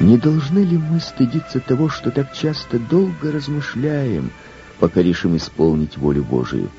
Не 0.00 0.16
должны 0.16 0.60
ли 0.60 0.78
мы 0.78 0.98
стыдиться 0.98 1.60
того, 1.60 1.88
что 1.88 2.10
так 2.10 2.32
часто 2.32 2.80
долго 2.80 3.30
размышляем, 3.30 4.32
пока 4.80 5.00
решим 5.00 5.36
исполнить 5.36 5.96
волю 5.96 6.24
Божию? 6.24 6.70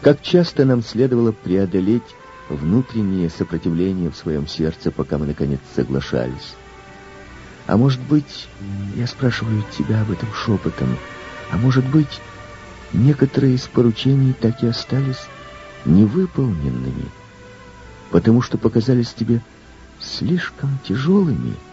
Как 0.00 0.22
часто 0.22 0.64
нам 0.64 0.82
следовало 0.82 1.32
преодолеть 1.32 2.14
внутреннее 2.48 3.30
сопротивление 3.30 4.10
в 4.10 4.16
своем 4.16 4.46
сердце, 4.46 4.90
пока 4.90 5.18
мы, 5.18 5.26
наконец, 5.26 5.60
соглашались? 5.74 6.54
А 7.66 7.76
может 7.76 8.00
быть, 8.00 8.48
я 8.96 9.06
спрашиваю 9.06 9.62
тебя 9.76 10.00
об 10.02 10.10
этом 10.10 10.32
шепотом, 10.32 10.96
а 11.50 11.56
может 11.56 11.86
быть, 11.86 12.20
некоторые 12.92 13.54
из 13.54 13.62
поручений 13.62 14.32
так 14.32 14.62
и 14.62 14.66
остались 14.66 15.26
невыполненными, 15.84 17.06
потому 18.10 18.40
что 18.40 18.56
показались 18.56 19.12
тебе 19.12 19.42
слишком 20.00 20.78
тяжелыми— 20.86 21.54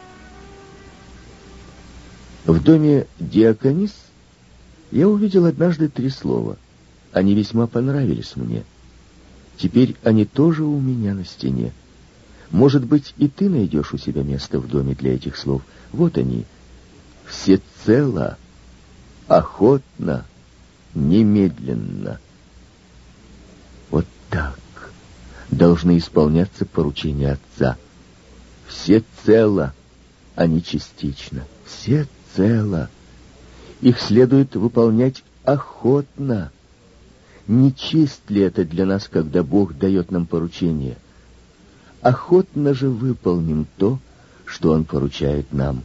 в 2.46 2.62
доме 2.62 3.08
Диаконис 3.20 3.92
я 4.92 5.10
увидел 5.10 5.46
однажды 5.46 5.90
три 5.90 6.10
слова. 6.10 6.58
Они 7.16 7.34
весьма 7.34 7.66
понравились 7.66 8.36
мне. 8.36 8.64
Теперь 9.58 9.96
они 10.04 10.26
тоже 10.26 10.64
у 10.64 10.80
меня 10.80 11.14
на 11.14 11.24
стене. 11.24 11.72
Может 12.52 12.86
быть, 12.86 13.14
и 13.18 13.30
ты 13.30 13.50
найдешь 13.50 13.94
у 13.94 13.98
себя 13.98 14.22
место 14.22 14.60
в 14.60 14.68
доме 14.68 14.96
для 14.96 15.16
этих 15.16 15.38
слов. 15.38 15.62
Вот 15.94 16.18
они. 16.18 16.46
Всецело, 17.26 18.38
охотно, 19.28 20.26
немедленно. 20.94 22.20
Вот 23.90 24.06
так 24.30 24.60
должны 25.50 25.98
исполняться 25.98 26.66
поручения 26.66 27.32
Отца. 27.32 27.78
Всецело, 28.68 29.74
а 30.36 30.48
не 30.48 30.62
частично. 30.62 31.46
Всецело 31.66 32.10
цело. 32.36 32.90
Их 33.82 34.00
следует 34.00 34.56
выполнять 34.56 35.24
охотно. 35.44 36.52
Не 37.48 37.74
честь 37.74 38.30
ли 38.30 38.42
это 38.42 38.66
для 38.66 38.86
нас, 38.86 39.08
когда 39.08 39.44
Бог 39.44 39.78
дает 39.78 40.12
нам 40.12 40.26
поручение? 40.26 40.98
Охотно 42.02 42.74
же 42.74 42.90
выполним 42.90 43.68
то, 43.78 44.00
что 44.46 44.72
Он 44.72 44.84
поручает 44.84 45.54
нам. 45.54 45.84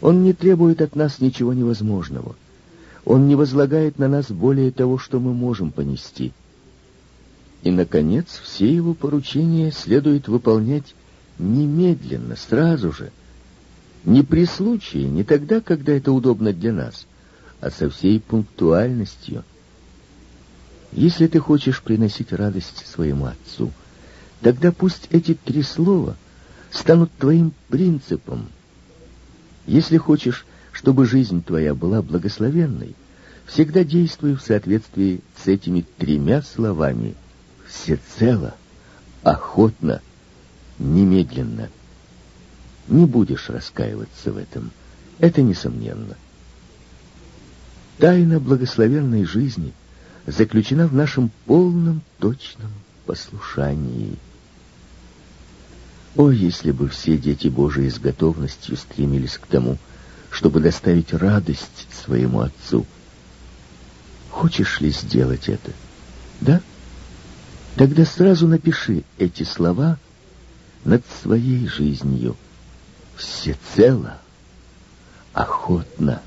Он 0.00 0.22
не 0.22 0.32
требует 0.32 0.80
от 0.80 0.96
нас 0.96 1.20
ничего 1.20 1.52
невозможного. 1.52 2.36
Он 3.04 3.28
не 3.28 3.34
возлагает 3.34 3.98
на 3.98 4.08
нас 4.08 4.30
более 4.30 4.70
того, 4.70 4.98
что 4.98 5.20
мы 5.20 5.32
можем 5.32 5.70
понести. 5.70 6.32
И, 7.62 7.70
наконец, 7.70 8.26
все 8.42 8.72
его 8.72 8.94
поручения 8.94 9.72
следует 9.72 10.28
выполнять 10.28 10.94
немедленно, 11.38 12.36
сразу 12.36 12.92
же— 12.92 13.10
не 14.04 14.22
при 14.22 14.44
случае, 14.44 15.08
не 15.08 15.24
тогда, 15.24 15.60
когда 15.60 15.92
это 15.92 16.12
удобно 16.12 16.52
для 16.52 16.72
нас, 16.72 17.06
а 17.60 17.70
со 17.70 17.88
всей 17.88 18.20
пунктуальностью. 18.20 19.44
Если 20.94 21.26
ты 21.26 21.40
хочешь 21.40 21.82
приносить 21.82 22.32
радость 22.32 22.86
своему 22.86 23.26
отцу, 23.26 23.72
тогда 24.40 24.72
пусть 24.72 25.08
эти 25.10 25.34
три 25.34 25.62
слова 25.62 26.16
станут 26.70 27.10
твоим 27.18 27.52
принципом. 27.68 28.48
Если 29.66 29.96
хочешь, 29.96 30.46
чтобы 30.72 31.06
жизнь 31.06 31.42
твоя 31.42 31.74
была 31.74 32.00
благословенной, 32.00 32.94
всегда 33.46 33.84
действуй 33.84 34.34
в 34.34 34.42
соответствии 34.42 35.20
с 35.42 35.48
этими 35.48 35.84
тремя 35.98 36.42
словами 36.42 37.14
всецело, 37.66 38.54
охотно, 39.22 40.00
немедленно— 40.78 41.68
не 42.88 43.06
будешь 43.06 43.48
раскаиваться 43.48 44.32
в 44.32 44.36
этом. 44.36 44.70
Это 45.18 45.42
несомненно. 45.42 46.16
Тайна 47.98 48.40
благословенной 48.40 49.24
жизни 49.24 49.72
заключена 50.26 50.86
в 50.86 50.94
нашем 50.94 51.30
полном, 51.46 52.02
точном 52.18 52.72
послушании. 53.06 54.16
О, 56.16 56.30
если 56.30 56.70
бы 56.70 56.88
все 56.88 57.18
дети 57.18 57.48
Божии 57.48 57.88
с 57.88 57.98
готовностью 57.98 58.76
стремились 58.76 59.36
к 59.36 59.46
тому, 59.46 59.78
чтобы 60.30 60.60
доставить 60.60 61.12
радость 61.12 61.86
своему 61.92 62.40
Отцу. 62.40 62.86
Хочешь 64.30 64.80
ли 64.80 64.90
сделать 64.90 65.48
это? 65.48 65.72
Да? 66.40 66.60
Тогда 67.76 68.04
сразу 68.04 68.48
напиши 68.48 69.04
эти 69.18 69.44
слова 69.44 69.98
над 70.84 71.04
своей 71.22 71.68
жизнью 71.68 72.36
всецело, 73.16 74.18
охотно, 75.32 76.20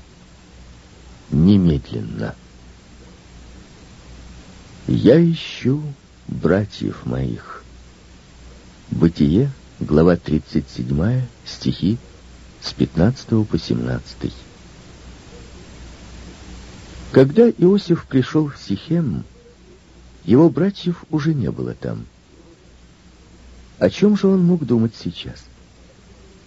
немедленно. 1.30 2.34
Я 4.90 5.22
ищу 5.22 5.82
братьев 6.28 7.04
моих. 7.04 7.62
Бытие, 8.90 9.50
глава 9.80 10.16
37, 10.16 11.24
стихи 11.44 11.98
с 12.62 12.72
15 12.72 13.46
по 13.46 13.58
17. 13.58 14.32
Когда 17.12 17.50
Иосиф 17.50 18.06
пришел 18.06 18.48
в 18.48 18.56
Сихем, 18.56 19.24
его 20.24 20.48
братьев 20.48 21.04
уже 21.10 21.34
не 21.34 21.50
было 21.50 21.74
там. 21.74 22.06
О 23.78 23.90
чем 23.90 24.16
же 24.16 24.28
он 24.28 24.42
мог 24.42 24.64
думать 24.64 24.94
сейчас? 24.98 25.44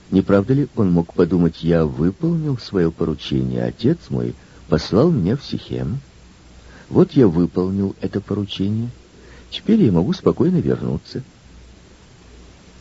Не 0.09 0.23
правда 0.23 0.55
ли 0.55 0.67
он 0.75 0.91
мог 0.91 1.13
подумать, 1.13 1.61
я 1.61 1.85
выполнил 1.85 2.57
свое 2.57 2.91
поручение, 2.91 3.63
отец 3.65 3.99
мой 4.09 4.33
послал 4.67 5.11
меня 5.11 5.37
в 5.37 5.45
Сихем, 5.45 5.99
вот 6.91 7.13
я 7.13 7.25
выполнил 7.25 7.95
это 8.01 8.19
поручение, 8.19 8.89
теперь 9.49 9.81
я 9.81 9.93
могу 9.93 10.11
спокойно 10.11 10.57
вернуться. 10.57 11.23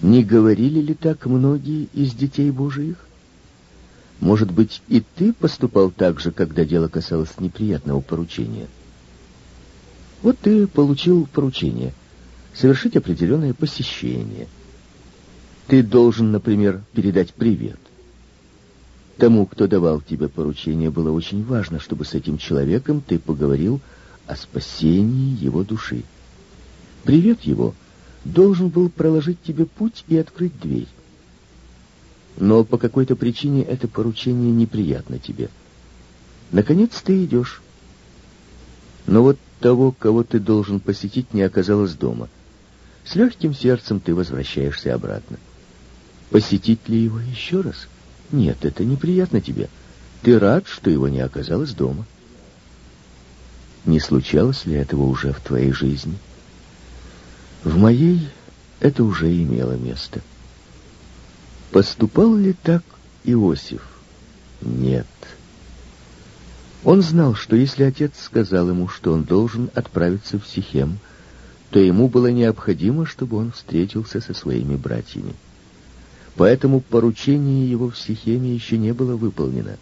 Не 0.02 0.24
говорили 0.24 0.80
ли 0.80 0.94
так 0.94 1.26
многие 1.26 1.84
из 1.92 2.12
детей 2.14 2.50
Божиих? 2.50 2.96
Может 4.18 4.50
быть, 4.50 4.82
и 4.88 5.00
ты 5.00 5.32
поступал 5.32 5.92
так 5.92 6.18
же, 6.18 6.32
когда 6.32 6.64
дело 6.64 6.88
касалось 6.88 7.38
неприятного 7.38 8.00
поручения? 8.00 8.66
Вот 10.22 10.38
ты 10.40 10.66
получил 10.66 11.28
поручение 11.32 11.94
совершить 12.52 12.96
определенное 12.96 13.54
посещение. 13.54 14.48
Ты 15.68 15.84
должен, 15.84 16.32
например, 16.32 16.82
передать 16.94 17.32
привет. 17.32 17.78
Тому, 19.18 19.46
кто 19.46 19.68
давал 19.68 20.00
тебе 20.00 20.28
поручение, 20.28 20.90
было 20.90 21.12
очень 21.12 21.44
важно, 21.44 21.78
чтобы 21.78 22.04
с 22.04 22.14
этим 22.14 22.38
человеком 22.38 23.02
ты 23.06 23.20
поговорил 23.20 23.80
о 24.31 24.37
спасении 24.37 25.37
его 25.43 25.64
души. 25.64 26.05
Привет 27.03 27.43
его 27.43 27.74
должен 28.24 28.68
был 28.68 28.89
проложить 28.89 29.43
тебе 29.43 29.66
путь 29.66 30.05
и 30.07 30.16
открыть 30.16 30.59
дверь. 30.61 30.87
Но 32.37 32.62
по 32.62 32.78
какой-то 32.78 33.16
причине 33.16 33.64
это 33.64 33.89
поручение 33.89 34.53
неприятно 34.53 35.18
тебе. 35.18 35.49
Наконец 36.53 36.91
ты 37.03 37.24
идешь. 37.24 37.61
Но 39.07 39.24
вот 39.24 39.37
того, 39.59 39.91
кого 39.91 40.22
ты 40.22 40.39
должен 40.39 40.78
посетить, 40.78 41.35
не 41.35 41.43
оказалось 41.43 41.95
дома. 41.95 42.28
С 43.05 43.16
легким 43.16 43.53
сердцем 43.53 43.99
ты 43.99 44.14
возвращаешься 44.14 44.95
обратно. 44.95 45.39
Посетить 46.31 46.89
ли 46.89 47.03
его 47.03 47.18
еще 47.18 47.62
раз? 47.62 47.89
Нет, 48.31 48.64
это 48.64 48.85
неприятно 48.85 49.41
тебе. 49.41 49.68
Ты 50.22 50.39
рад, 50.39 50.68
что 50.68 50.89
его 50.89 51.09
не 51.09 51.20
оказалось 51.20 51.72
дома.— 51.72 52.07
не 53.85 54.01
случалось 54.01 54.66
ли 54.66 54.74
этого 54.74 55.05
уже 55.05 55.33
в 55.33 55.41
твоей 55.41 55.72
жизни? 55.72 56.16
В 57.64 57.76
моей 57.76 58.28
это 58.81 59.05
уже 59.05 59.31
имело 59.35 59.72
место. 59.72 60.20
Поступал 61.70 62.35
ли 62.35 62.55
так 62.62 62.83
Иосиф? 63.24 63.83
Нет. 64.61 65.07
Он 66.85 67.03
знал, 67.03 67.35
что 67.35 67.57
если 67.57 67.85
отец 67.85 68.12
сказал 68.20 68.68
ему, 68.70 68.89
что 68.89 69.12
он 69.12 69.24
должен 69.24 69.70
отправиться 69.74 70.39
в 70.39 70.47
Сихем, 70.47 70.99
то 71.70 71.78
ему 71.78 72.09
было 72.09 72.28
необходимо, 72.28 73.07
чтобы 73.07 73.37
он 73.37 73.53
встретился 73.53 74.20
со 74.20 74.35
своими 74.35 74.76
братьями. 74.76 75.35
Поэтому 76.37 76.81
поручение 76.81 77.70
его 77.70 77.91
в 77.91 77.99
Сихеме 77.99 78.55
еще 78.55 78.78
не 78.78 78.93
было 78.93 79.14
выполнено. 79.14 79.76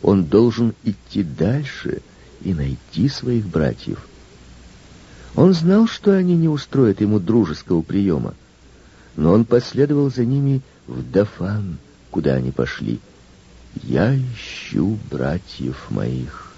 Он 0.00 0.24
должен 0.24 0.74
идти 0.84 1.22
дальше— 1.22 2.02
и 2.44 2.54
найти 2.54 3.08
своих 3.08 3.46
братьев. 3.46 4.06
Он 5.34 5.54
знал, 5.54 5.86
что 5.86 6.12
они 6.12 6.36
не 6.36 6.48
устроят 6.48 7.00
ему 7.00 7.18
дружеского 7.18 7.82
приема, 7.82 8.34
но 9.16 9.32
он 9.32 9.44
последовал 9.44 10.10
за 10.10 10.24
ними 10.24 10.60
в 10.86 11.10
Дафан, 11.10 11.78
куда 12.10 12.34
они 12.34 12.50
пошли. 12.50 13.00
«Я 13.82 14.14
ищу 14.14 14.98
братьев 15.10 15.90
моих». 15.90 16.52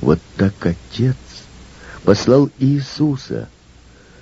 Вот 0.00 0.18
так 0.36 0.54
Отец 0.66 1.16
послал 2.02 2.50
Иисуса, 2.58 3.48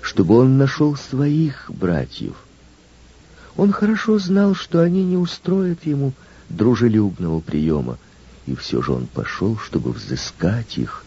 чтобы 0.01 0.37
он 0.37 0.57
нашел 0.57 0.95
своих 0.95 1.69
братьев. 1.69 2.35
Он 3.55 3.71
хорошо 3.71 4.19
знал, 4.19 4.53
что 4.53 4.81
они 4.81 5.03
не 5.03 5.17
устроят 5.17 5.85
ему 5.85 6.13
дружелюбного 6.49 7.39
приема, 7.39 7.97
и 8.45 8.55
все 8.55 8.81
же 8.81 8.91
он 8.91 9.07
пошел, 9.07 9.57
чтобы 9.57 9.91
взыскать 9.91 10.77
их, 10.77 11.05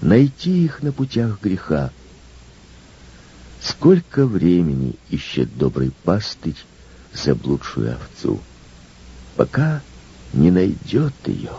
найти 0.00 0.64
их 0.64 0.82
на 0.82 0.92
путях 0.92 1.40
греха. 1.40 1.90
Сколько 3.60 4.26
времени 4.26 4.96
ищет 5.08 5.56
добрый 5.56 5.92
пастырь 6.04 6.56
заблудшую 7.14 7.94
овцу, 7.94 8.40
пока 9.36 9.80
не 10.32 10.50
найдет 10.50 11.14
ее. 11.26 11.52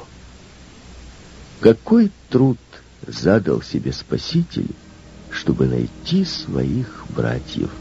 Какой 1.60 2.12
труд 2.30 2.60
задал 3.08 3.62
себе 3.62 3.92
Спаситель, 3.92 4.70
чтобы 5.32 5.66
найти 5.66 6.26
своих 6.26 7.06
братьев? 7.10 7.72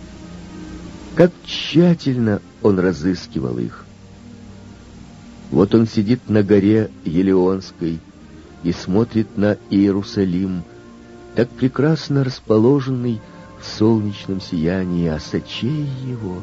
Как 1.17 1.33
тщательно 1.45 2.41
он 2.63 2.79
разыскивал 2.79 3.59
их! 3.59 3.84
Вот 5.55 5.73
он 5.73 5.87
сидит 5.87 6.29
на 6.29 6.43
горе 6.43 6.91
Елеонской 7.05 8.01
и 8.65 8.73
смотрит 8.73 9.39
на 9.39 9.57
Иерусалим, 9.71 10.65
так 11.37 11.49
прекрасно 11.49 12.25
расположенный 12.25 13.21
в 13.61 13.65
солнечном 13.65 14.41
сиянии, 14.41 15.07
а 15.07 15.21
сочей 15.21 15.87
его 16.05 16.43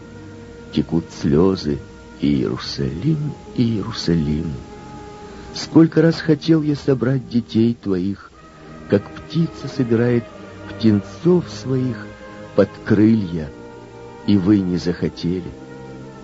текут 0.73 1.03
слезы. 1.21 1.77
Иерусалим, 2.21 3.33
Иерусалим, 3.55 4.53
сколько 5.55 6.01
раз 6.01 6.21
хотел 6.21 6.61
я 6.61 6.75
собрать 6.75 7.27
детей 7.27 7.75
твоих, 7.83 8.31
как 8.89 9.03
птица 9.11 9.67
собирает 9.67 10.23
птенцов 10.69 11.49
своих 11.49 12.05
под 12.55 12.69
крылья, 12.85 13.49
и 14.25 14.37
вы 14.37 14.59
не 14.59 14.77
захотели. 14.77 15.51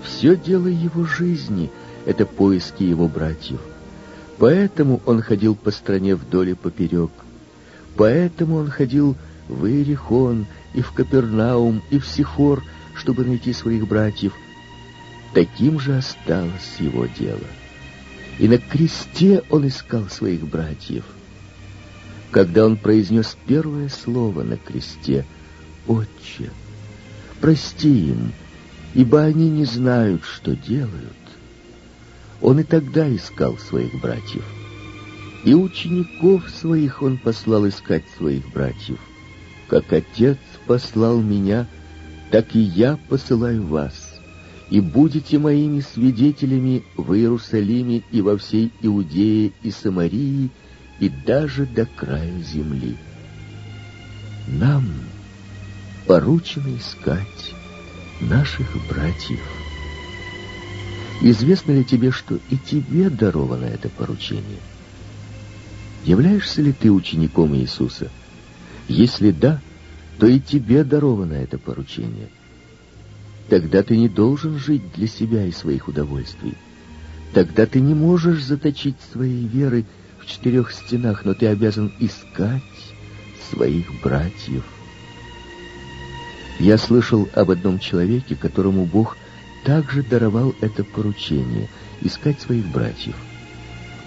Все 0.03 0.37
дело 0.37 0.67
его 0.67 1.03
жизни— 1.03 1.69
это 2.07 2.25
поиски 2.25 2.83
его 2.83 3.09
братьев. 3.09 3.59
Поэтому 4.37 5.01
он 5.05 5.21
ходил 5.21 5.55
по 5.55 5.71
стране 5.71 6.15
вдоль 6.15 6.51
и 6.51 6.53
поперек. 6.53 7.11
Поэтому 7.97 8.55
он 8.55 8.69
ходил 8.69 9.17
в 9.49 9.65
Иерихон 9.65 10.47
и 10.73 10.81
в 10.81 10.93
Капернаум 10.93 11.83
и 11.89 11.99
в 11.99 12.07
Сихор, 12.07 12.63
чтобы 12.95 13.25
найти 13.25 13.51
своих 13.51 13.89
братьев. 13.89 14.31
Таким 15.33 15.81
же 15.81 15.97
осталось 15.97 16.77
его 16.79 17.07
дело. 17.07 17.43
И 18.39 18.47
на 18.47 18.57
кресте 18.57 19.43
он 19.49 19.67
искал 19.67 20.07
своих 20.07 20.47
братьев. 20.47 21.03
Когда 22.31 22.65
он 22.65 22.77
произнес 22.77 23.35
первое 23.47 23.89
слово 23.89 24.43
на 24.43 24.55
кресте 24.55 25.25
«Отче», 25.87 26.51
прости 27.41 28.11
им, 28.11 28.31
ибо 28.93 29.23
они 29.23 29.49
не 29.49 29.65
знают, 29.65 30.23
что 30.23 30.55
делают, 30.55 31.26
он 32.41 32.59
и 32.59 32.63
тогда 32.63 33.13
искал 33.13 33.57
своих 33.57 33.99
братьев. 33.99 34.45
И 35.43 35.53
учеников 35.53 36.49
своих 36.49 37.01
он 37.01 37.17
послал 37.17 37.67
искать 37.67 38.03
своих 38.17 38.51
братьев. 38.51 38.99
Как 39.67 39.91
Отец 39.93 40.37
послал 40.65 41.21
меня, 41.21 41.67
так 42.31 42.55
и 42.55 42.59
я 42.59 42.97
посылаю 43.09 43.65
вас. 43.65 44.19
И 44.69 44.81
будете 44.81 45.39
моими 45.39 45.79
свидетелями 45.79 46.83
в 46.97 47.13
Иерусалиме 47.13 48.03
и 48.11 48.21
во 48.21 48.37
всей 48.37 48.71
Иудее 48.81 49.53
и 49.63 49.71
Самарии, 49.71 50.49
и 50.99 51.09
даже 51.09 51.65
до 51.65 51.85
края 51.85 52.41
земли. 52.41 52.97
Нам 54.47 54.85
поручено 56.05 56.75
искать 56.77 57.53
наших 58.19 58.67
братьев. 58.89 59.56
Известно 61.21 61.71
ли 61.71 61.83
тебе, 61.83 62.11
что 62.11 62.39
и 62.49 62.57
тебе 62.57 63.09
даровано 63.09 63.65
это 63.65 63.89
поручение? 63.89 64.59
Являешься 66.05 66.61
ли 66.61 66.71
ты 66.71 66.91
учеником 66.91 67.55
Иисуса? 67.55 68.09
Если 68.87 69.31
да, 69.31 69.59
то 70.19 70.27
и 70.27 70.39
тебе 70.39 70.83
даровано 70.83 71.33
это 71.33 71.57
поручение. 71.57 72.29
Тогда 73.49 73.81
ты 73.81 73.97
не 73.97 74.09
должен 74.09 74.57
жить 74.57 74.93
для 74.95 75.07
себя 75.07 75.45
и 75.45 75.51
своих 75.51 75.87
удовольствий. 75.87 76.53
Тогда 77.33 77.65
ты 77.65 77.79
не 77.79 77.93
можешь 77.93 78.43
заточить 78.43 78.95
своей 79.11 79.47
веры 79.47 79.85
в 80.19 80.25
четырех 80.25 80.71
стенах, 80.71 81.25
но 81.25 81.33
ты 81.33 81.47
обязан 81.47 81.91
искать 81.99 82.61
своих 83.49 84.01
братьев. 84.01 84.63
Я 86.59 86.77
слышал 86.77 87.27
об 87.33 87.51
одном 87.51 87.79
человеке, 87.79 88.35
которому 88.35 88.85
Бог 88.85 89.17
также 89.67 90.01
даровал 90.01 90.55
это 90.61 90.85
поручение— 90.85 91.67
искать 92.01 92.39
своих 92.39 92.65
братьев. 92.67 93.17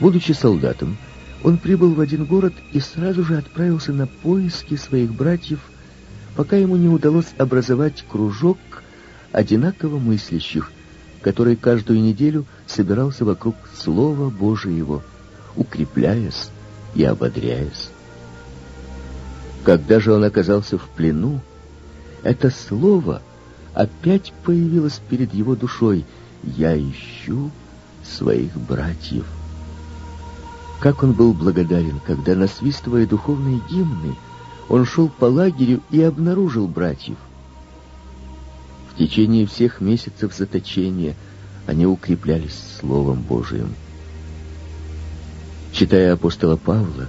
Будучи 0.00 0.32
солдатом, 0.32 0.96
он 1.44 1.58
прибыл 1.58 1.92
в 1.92 2.00
один 2.00 2.24
город 2.24 2.54
и 2.72 2.80
сразу 2.80 3.22
же 3.24 3.36
отправился 3.36 3.92
на 3.92 4.06
поиски 4.06 4.76
своих 4.76 5.12
братьев, 5.12 5.60
пока 6.34 6.56
ему 6.56 6.76
не 6.76 6.88
удалось 6.88 7.26
образовать 7.36 8.06
кружок 8.08 8.56
одинаково 9.32 9.98
мыслящих, 9.98 10.72
который 11.20 11.56
каждую 11.56 12.00
неделю 12.00 12.46
собирался 12.66 13.26
вокруг 13.26 13.54
Слова 13.76 14.30
Божьего, 14.30 15.02
укрепляясь 15.56 16.48
и 16.94 17.04
ободряясь. 17.04 17.90
Когда 19.62 20.00
же 20.00 20.14
он 20.14 20.24
оказался 20.24 20.78
в 20.78 20.88
плену, 20.88 21.42
это 22.22 22.48
слово 22.48 23.20
опять 23.74 24.32
появилось 24.44 25.00
перед 25.08 25.32
его 25.34 25.54
душой 25.54 26.04
«Я 26.42 26.76
ищу 26.76 27.50
своих 28.02 28.56
братьев». 28.56 29.26
Как 30.80 31.02
он 31.02 31.12
был 31.12 31.34
благодарен, 31.34 32.00
когда, 32.06 32.34
насвистывая 32.34 33.06
духовные 33.06 33.60
гимны, 33.70 34.16
он 34.68 34.86
шел 34.86 35.08
по 35.08 35.26
лагерю 35.26 35.82
и 35.90 36.00
обнаружил 36.00 36.66
братьев. 36.66 37.16
В 38.92 38.98
течение 38.98 39.46
всех 39.46 39.80
месяцев 39.80 40.34
заточения 40.34 41.16
они 41.66 41.86
укреплялись 41.86 42.58
Словом 42.80 43.20
Божиим. 43.22 43.74
Читая 45.72 46.14
апостола 46.14 46.56
Павла, 46.56 47.08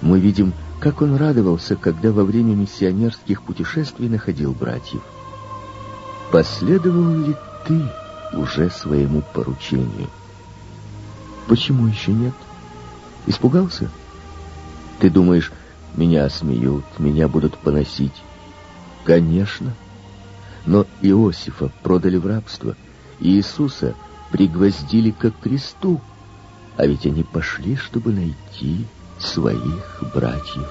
мы 0.00 0.20
видим, 0.20 0.52
как 0.80 1.02
он 1.02 1.16
радовался, 1.16 1.76
когда 1.76 2.12
во 2.12 2.24
время 2.24 2.54
миссионерских 2.54 3.42
путешествий 3.42 4.08
находил 4.08 4.52
братьев. 4.52 5.02
Последовал 6.34 7.14
ли 7.14 7.36
ты 7.64 7.80
уже 8.32 8.68
своему 8.68 9.22
поручению? 9.34 10.08
Почему 11.46 11.86
еще 11.86 12.10
нет? 12.10 12.34
Испугался? 13.28 13.88
Ты 14.98 15.10
думаешь, 15.10 15.52
меня 15.94 16.24
осмеют, 16.24 16.84
меня 16.98 17.28
будут 17.28 17.56
поносить? 17.56 18.20
Конечно. 19.04 19.76
Но 20.66 20.86
Иосифа 21.02 21.70
продали 21.84 22.16
в 22.16 22.26
рабство, 22.26 22.74
Иисуса 23.20 23.94
пригвоздили 24.32 25.12
к 25.12 25.30
кресту, 25.40 26.00
а 26.76 26.84
ведь 26.84 27.06
они 27.06 27.22
пошли, 27.22 27.76
чтобы 27.76 28.12
найти 28.12 28.86
своих 29.20 30.02
братьев. 30.12 30.68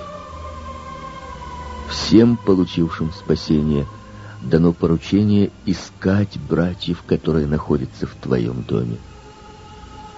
Всем, 1.88 2.36
получившим 2.36 3.14
спасение, 3.14 3.88
дано 4.44 4.74
поручение 4.74 5.52
искать 5.66 6.38
братьев, 6.38 7.04
которые 7.06 7.48
находятся 7.48 8.06
в 8.06 8.14
твоем 8.16 8.64
доме. 8.64 8.98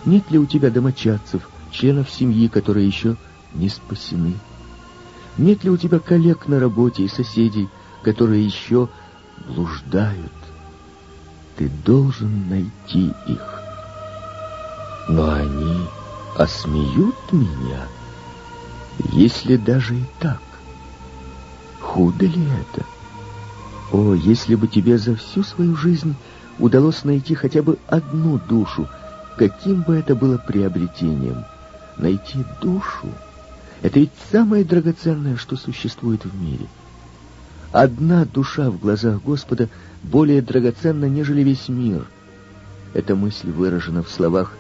Нет 0.05 0.29
ли 0.31 0.39
у 0.39 0.45
тебя 0.45 0.69
домочадцев, 0.69 1.47
членов 1.71 2.09
семьи, 2.09 2.47
которые 2.47 2.87
еще 2.87 3.15
не 3.53 3.69
спасены? 3.69 4.33
Нет 5.37 5.63
ли 5.63 5.69
у 5.69 5.77
тебя 5.77 5.99
коллег 5.99 6.47
на 6.47 6.59
работе 6.59 7.03
и 7.03 7.07
соседей, 7.07 7.69
которые 8.03 8.43
еще 8.45 8.89
блуждают? 9.47 10.31
Ты 11.57 11.69
должен 11.85 12.49
найти 12.49 13.13
их. 13.27 13.61
Но 15.07 15.31
они 15.31 15.87
осмеют 16.35 17.15
меня, 17.31 17.87
если 19.11 19.55
даже 19.55 19.95
и 19.95 20.05
так. 20.19 20.41
Худо 21.79 22.25
ли 22.25 22.43
это? 22.43 22.85
О, 23.95 24.13
если 24.13 24.55
бы 24.55 24.67
тебе 24.67 24.97
за 24.97 25.15
всю 25.15 25.41
свою 25.41 25.77
жизнь 25.77 26.15
удалось 26.59 27.05
найти 27.05 27.33
хотя 27.33 27.61
бы 27.61 27.77
одну 27.87 28.41
душу, 28.49 28.89
каким 29.37 29.83
бы 29.83 29.95
это 29.95 30.15
было 30.15 30.37
приобретением. 30.37 31.45
Найти 31.95 32.43
душу— 32.61 33.07
это 33.81 34.01
ведь 34.01 34.11
самое 34.33 34.65
драгоценное, 34.65 35.37
что 35.37 35.55
существует 35.55 36.25
в 36.25 36.41
мире. 36.41 36.67
Одна 37.71 38.25
душа 38.25 38.69
в 38.69 38.79
глазах 38.79 39.23
Господа 39.23 39.69
более 40.03 40.41
драгоценна, 40.41 41.05
нежели 41.05 41.41
весь 41.41 41.69
мир. 41.69 42.05
Эта 42.93 43.15
мысль 43.15 43.49
выражена 43.49 44.03
в 44.03 44.09
словах 44.09 44.57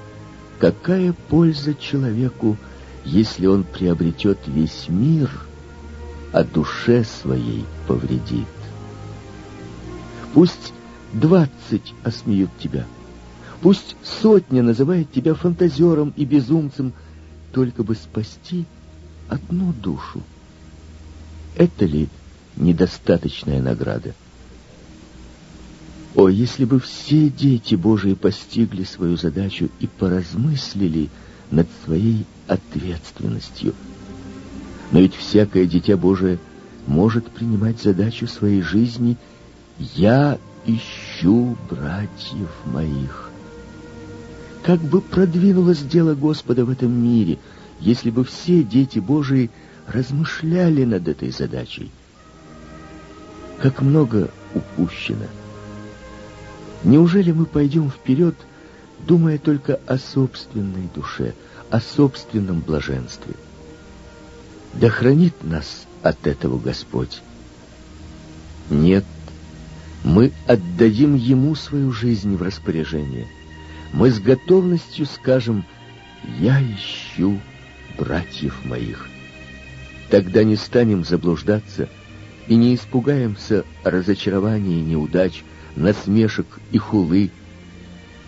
«Какая 0.59 1.11
польза 1.11 1.75
человеку, 1.75 2.55
если 3.03 3.47
он 3.47 3.65
приобретет 3.65 4.39
весь 4.47 4.85
мир, 4.87 5.29
а 6.31 6.45
душе 6.45 7.03
своей 7.03 7.65
повредит. 7.85 8.47
Пусть 10.35 10.73
двадцать 11.13 11.93
осмеют 12.03 12.51
тебя, 12.59 12.85
пусть 13.61 13.95
сотня 14.03 14.61
называет 14.63 15.09
тебя 15.09 15.33
фантазером 15.33 16.13
и 16.17 16.25
безумцем, 16.25 16.91
только 17.53 17.83
бы 17.83 17.95
спасти 17.95 18.65
одну 19.29 19.71
душу. 19.71 20.21
Это 21.55 21.85
ли 21.85 22.09
недостаточная 22.57 23.61
награда? 23.61 24.13
О, 26.15 26.27
если 26.27 26.65
бы 26.65 26.81
все 26.81 27.29
дети 27.29 27.75
Божии 27.75 28.13
постигли 28.13 28.83
свою 28.83 29.15
задачу 29.15 29.69
и 29.79 29.87
поразмыслили 29.87 31.07
над 31.49 31.69
своей 31.85 32.25
ответственностью. 32.47 33.73
Но 34.91 34.99
ведь 34.99 35.15
всякое 35.15 35.65
дитя 35.65 35.95
Божие 35.95 36.39
может 36.87 37.25
принимать 37.31 37.81
задачу 37.81 38.27
своей 38.27 38.61
жизни 38.61 39.15
«Я 39.77 40.39
ищу 40.65 41.57
братьев 41.69 42.49
моих». 42.65 43.29
Как 44.63 44.79
бы 44.79 45.01
продвинулось 45.01 45.81
дело 45.81 46.15
Господа 46.15 46.65
в 46.65 46.69
этом 46.69 46.91
мире, 46.91 47.37
если 47.79 48.09
бы 48.09 48.23
все 48.23 48.63
дети 48.63 48.99
Божии 48.99 49.51
размышляли 49.87 50.85
над 50.85 51.07
этой 51.07 51.29
задачей? 51.29 51.91
Как 53.61 53.81
много 53.81 54.31
упущено! 54.55 55.27
Неужели 56.83 57.31
мы 57.31 57.45
пойдем 57.45 57.91
вперед, 57.91 58.35
думая 59.05 59.37
только 59.37 59.79
о 59.85 59.97
собственной 59.97 60.89
душе, 60.93 61.33
о 61.69 61.79
собственном 61.79 62.61
блаженстве. 62.61 63.33
Да 64.73 64.89
хранит 64.89 65.33
нас 65.43 65.85
от 66.01 66.27
этого 66.27 66.59
Господь. 66.59 67.21
Нет, 68.69 69.05
мы 70.05 70.31
отдадим 70.47 71.15
Ему 71.15 71.55
свою 71.55 71.91
жизнь 71.91 72.37
в 72.37 72.41
распоряжение. 72.41 73.27
Мы 73.91 74.09
с 74.09 74.19
готовностью 74.19 75.05
скажем 75.05 75.65
«Я 76.39 76.61
ищу 76.61 77.41
братьев 77.97 78.63
моих». 78.63 79.09
Тогда 80.09 80.45
не 80.45 80.55
станем 80.55 81.03
заблуждаться 81.03 81.89
и 82.47 82.55
не 82.55 82.75
испугаемся 82.75 83.65
разочарования 83.83 84.79
и 84.79 84.83
неудач, 84.83 85.43
насмешек 85.75 86.47
и 86.71 86.77
хулы. 86.77 87.31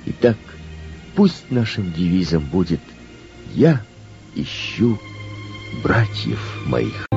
Итак, 0.05 0.37
пусть 1.15 1.49
нашим 1.49 1.93
девизом 1.93 2.43
будет– 2.43 2.81
я 3.53 3.81
ищу 4.35 4.99
братьев 5.83 6.39
моих. 6.65 7.16